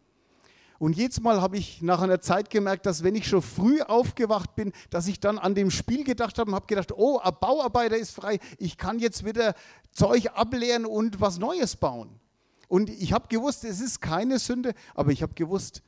Und 0.79 0.97
jedes 0.97 1.21
Mal 1.21 1.41
habe 1.41 1.57
ich 1.57 1.81
nach 1.81 2.01
einer 2.01 2.19
Zeit 2.19 2.49
gemerkt, 2.49 2.85
dass 2.85 3.03
wenn 3.03 3.15
ich 3.15 3.27
schon 3.27 3.41
früh 3.41 3.81
aufgewacht 3.81 4.55
bin, 4.55 4.73
dass 4.89 5.07
ich 5.07 5.21
dann 5.21 5.37
an 5.37 5.55
dem 5.55 5.71
Spiel 5.71 6.03
gedacht 6.03 6.37
habe 6.37 6.51
und 6.51 6.55
habe 6.55 6.67
gedacht, 6.67 6.91
oh, 6.91 7.19
ein 7.19 7.33
Bauarbeiter 7.39 7.95
ist 7.95 8.11
frei, 8.11 8.39
ich 8.57 8.77
kann 8.77 8.99
jetzt 8.99 9.23
wieder 9.23 9.55
Zeug 9.93 10.27
ableeren 10.33 10.85
und 10.85 11.21
was 11.21 11.39
Neues 11.39 11.77
bauen. 11.77 12.19
Und 12.67 12.89
ich 12.89 13.13
habe 13.13 13.29
gewusst, 13.29 13.63
es 13.63 13.79
ist 13.79 14.01
keine 14.01 14.39
Sünde, 14.39 14.73
aber 14.93 15.11
ich 15.11 15.21
habe 15.21 15.33
gewusst, 15.33 15.81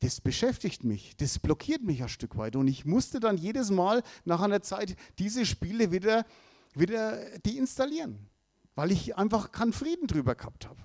das 0.00 0.20
beschäftigt 0.20 0.84
mich, 0.84 1.16
das 1.16 1.38
blockiert 1.38 1.82
mich 1.82 2.02
ein 2.02 2.08
Stück 2.08 2.36
weit. 2.36 2.56
Und 2.56 2.68
ich 2.68 2.84
musste 2.84 3.20
dann 3.20 3.36
jedes 3.36 3.70
Mal 3.70 4.02
nach 4.24 4.40
einer 4.40 4.62
Zeit 4.62 4.96
diese 5.18 5.46
Spiele 5.46 5.92
wieder, 5.92 6.24
wieder 6.74 7.38
deinstallieren, 7.40 8.28
weil 8.74 8.92
ich 8.92 9.16
einfach 9.16 9.52
keinen 9.52 9.72
Frieden 9.72 10.06
drüber 10.06 10.34
gehabt 10.34 10.66
habe. 10.66 10.82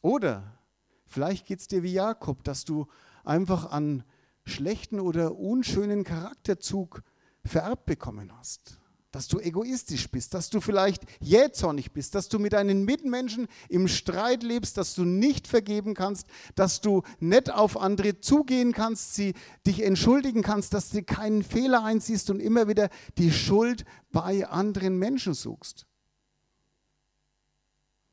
Oder 0.00 0.58
vielleicht 1.06 1.46
geht 1.46 1.60
es 1.60 1.68
dir 1.68 1.82
wie 1.82 1.92
Jakob, 1.92 2.44
dass 2.44 2.64
du 2.64 2.86
einfach 3.24 3.70
an 3.70 4.04
schlechten 4.44 4.98
oder 4.98 5.36
unschönen 5.36 6.04
Charakterzug 6.04 7.02
vererbt 7.44 7.86
bekommen 7.86 8.36
hast 8.36 8.81
dass 9.12 9.28
du 9.28 9.38
egoistisch 9.38 10.10
bist, 10.10 10.34
dass 10.34 10.50
du 10.50 10.60
vielleicht 10.60 11.02
jähzornig 11.20 11.92
bist, 11.92 12.14
dass 12.14 12.28
du 12.28 12.38
mit 12.38 12.54
deinen 12.54 12.84
Mitmenschen 12.84 13.46
im 13.68 13.86
Streit 13.86 14.42
lebst, 14.42 14.78
dass 14.78 14.94
du 14.94 15.04
nicht 15.04 15.46
vergeben 15.46 15.94
kannst, 15.94 16.26
dass 16.54 16.80
du 16.80 17.02
nicht 17.20 17.52
auf 17.52 17.76
andere 17.76 18.20
zugehen 18.20 18.72
kannst, 18.72 19.14
sie 19.14 19.34
dich 19.66 19.82
entschuldigen 19.82 20.42
kannst, 20.42 20.72
dass 20.72 20.88
du 20.88 21.02
keinen 21.02 21.42
Fehler 21.42 21.84
einziehst 21.84 22.30
und 22.30 22.40
immer 22.40 22.68
wieder 22.68 22.88
die 23.18 23.30
Schuld 23.30 23.84
bei 24.10 24.48
anderen 24.48 24.98
Menschen 24.98 25.34
suchst. 25.34 25.86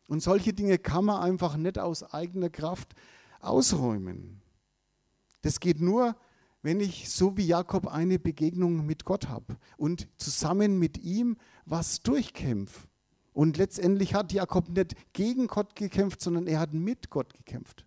Und 0.08 0.22
solche 0.22 0.54
Dinge 0.54 0.80
kann 0.80 1.06
man 1.06 1.22
einfach 1.22 1.56
nicht 1.56 1.80
aus 1.80 2.04
eigener 2.04 2.50
Kraft 2.50 2.94
ausräumen. 3.40 4.42
Das 5.44 5.62
geht 5.62 5.80
nur, 5.80 6.18
wenn 6.62 6.80
ich 6.80 7.10
so 7.10 7.38
wie 7.38 7.46
Jakob 7.46 7.88
eine 7.88 8.20
Begegnung 8.20 8.86
mit 8.86 9.06
Gott 9.06 9.28
habe 9.30 9.58
und 9.78 10.08
zusammen 10.18 10.78
mit 10.78 10.98
ihm 10.98 11.38
was 11.66 12.02
durchkämpfe. 12.02 12.88
Und 13.34 13.58
letztendlich 13.58 14.14
hat 14.14 14.34
Jakob 14.34 14.70
nicht 14.70 14.96
gegen 15.14 15.48
Gott 15.48 15.76
gekämpft, 15.76 16.22
sondern 16.22 16.48
er 16.48 16.60
hat 16.60 16.74
mit 16.74 17.10
Gott 17.10 17.34
gekämpft. 17.34 17.86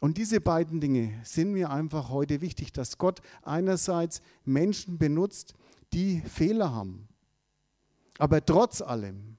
Und 0.00 0.18
diese 0.18 0.40
beiden 0.40 0.80
Dinge 0.80 1.20
sind 1.22 1.52
mir 1.52 1.70
einfach 1.70 2.10
heute 2.10 2.40
wichtig, 2.40 2.72
dass 2.72 2.98
Gott 2.98 3.20
einerseits 3.42 4.20
Menschen 4.44 4.98
benutzt, 4.98 5.54
die 5.92 6.20
Fehler 6.22 6.72
haben. 6.72 7.06
Aber 8.18 8.44
trotz 8.44 8.82
allem, 8.82 9.36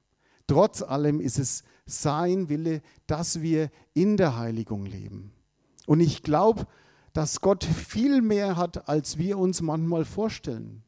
trotz 0.47 0.81
allem 0.81 1.19
ist 1.19 1.37
es 1.37 1.65
sein 1.85 2.47
Wille, 2.47 2.81
dass 3.07 3.41
wir 3.41 3.71
in 3.93 4.15
der 4.15 4.37
Heiligung 4.37 4.85
leben. 4.85 5.32
Und 5.85 5.99
ich 5.99 6.23
glaube, 6.23 6.65
dass 7.13 7.41
Gott 7.41 7.63
viel 7.63 8.21
mehr 8.21 8.55
hat, 8.57 8.89
als 8.89 9.17
wir 9.17 9.37
uns 9.37 9.61
manchmal 9.61 10.05
vorstellen. 10.05 10.83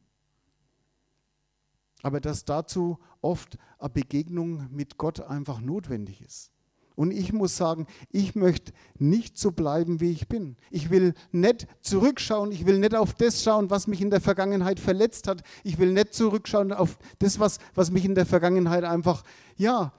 Aber 2.02 2.20
dass 2.20 2.44
dazu 2.44 2.98
oft 3.20 3.58
eine 3.78 3.90
Begegnung 3.90 4.68
mit 4.70 4.98
Gott 4.98 5.20
einfach 5.20 5.60
notwendig 5.60 6.20
ist. 6.20 6.50
Und 6.96 7.10
ich 7.10 7.32
muss 7.32 7.56
sagen, 7.56 7.86
ich 8.10 8.34
möchte 8.34 8.72
nicht 8.98 9.36
so 9.36 9.52
bleiben, 9.52 10.00
wie 10.00 10.10
ich 10.10 10.28
bin. 10.28 10.56
Ich 10.70 10.88
will 10.88 11.12
nicht 11.30 11.68
zurückschauen, 11.82 12.50
ich 12.52 12.64
will 12.64 12.78
nicht 12.78 12.94
auf 12.94 13.12
das 13.12 13.42
schauen, 13.42 13.68
was 13.68 13.86
mich 13.86 14.00
in 14.00 14.10
der 14.10 14.22
Vergangenheit 14.22 14.80
verletzt 14.80 15.28
hat. 15.28 15.42
Ich 15.62 15.78
will 15.78 15.92
nicht 15.92 16.14
zurückschauen 16.14 16.72
auf 16.72 16.98
das, 17.18 17.38
was, 17.38 17.58
was 17.74 17.90
mich 17.90 18.06
in 18.06 18.14
der 18.14 18.24
Vergangenheit 18.24 18.84
einfach, 18.84 19.24
ja, 19.56 19.92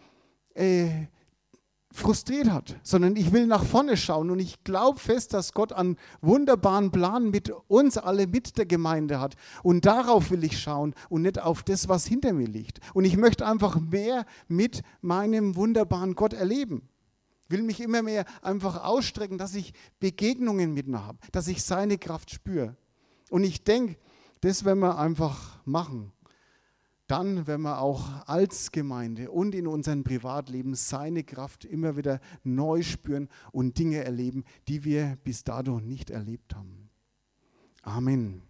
äh, 0.55 1.05
frustriert 1.91 2.50
hat, 2.52 2.76
sondern 2.84 3.15
ich 3.15 3.32
will 3.32 3.47
nach 3.47 3.63
vorne 3.63 3.97
schauen 3.97 4.30
und 4.30 4.39
ich 4.39 4.63
glaube 4.63 5.00
fest, 5.00 5.34
dass 5.34 5.54
Gott 5.54 5.73
einen 5.73 5.97
wunderbaren 6.21 6.91
Plan 6.91 7.30
mit 7.30 7.52
uns 7.67 7.97
alle, 7.97 8.28
mit 8.28 8.58
der 8.58 8.65
Gemeinde 8.65 9.19
hat. 9.19 9.36
Und 9.63 9.86
darauf 9.86 10.30
will 10.30 10.43
ich 10.43 10.60
schauen 10.60 10.93
und 11.10 11.21
nicht 11.23 11.41
auf 11.41 11.63
das, 11.63 11.88
was 11.88 12.06
hinter 12.06 12.34
mir 12.34 12.47
liegt. 12.47 12.80
Und 12.93 13.06
ich 13.06 13.17
möchte 13.17 13.47
einfach 13.47 13.80
mehr 13.80 14.26
mit 14.47 14.82
meinem 15.02 15.56
wunderbaren 15.56 16.15
Gott 16.15 16.34
erleben. 16.34 16.88
Will 17.50 17.63
mich 17.63 17.80
immer 17.80 18.02
mehr 18.02 18.26
einfach 18.41 18.84
ausstrecken, 18.84 19.38
dass 19.38 19.56
ich 19.56 19.73
Begegnungen 20.00 20.73
mit 20.73 20.88
ihm 20.88 21.02
habe, 21.02 21.17
dass 21.32 21.47
ich 21.47 21.63
seine 21.63 21.97
Kraft 21.97 22.32
spüre. 22.32 22.76
Und 23.30 23.43
ich 23.43 23.63
denke, 23.63 23.97
das 24.41 24.65
werden 24.65 24.80
wir 24.80 24.97
einfach 24.97 25.58
machen 25.65 26.12
dann 27.08 27.48
werden 27.48 27.62
wir 27.62 27.80
auch 27.80 28.28
als 28.28 28.72
Gemeinde 28.72 29.32
und 29.32 29.56
in 29.56 29.67
unserem 29.67 30.04
Privatleben 30.04 30.76
seine 30.76 31.24
Kraft 31.24 31.65
immer 31.65 31.98
wieder 31.98 32.20
neu 32.43 32.84
spüren 32.84 33.30
und 33.52 33.78
Dinge 33.78 34.04
erleben, 34.04 34.43
die 34.67 34.84
wir 34.84 35.17
bis 35.24 35.43
dato 35.43 35.80
nicht 35.80 36.10
erlebt 36.10 36.56
haben. 36.56 36.89
Amen. 37.82 38.46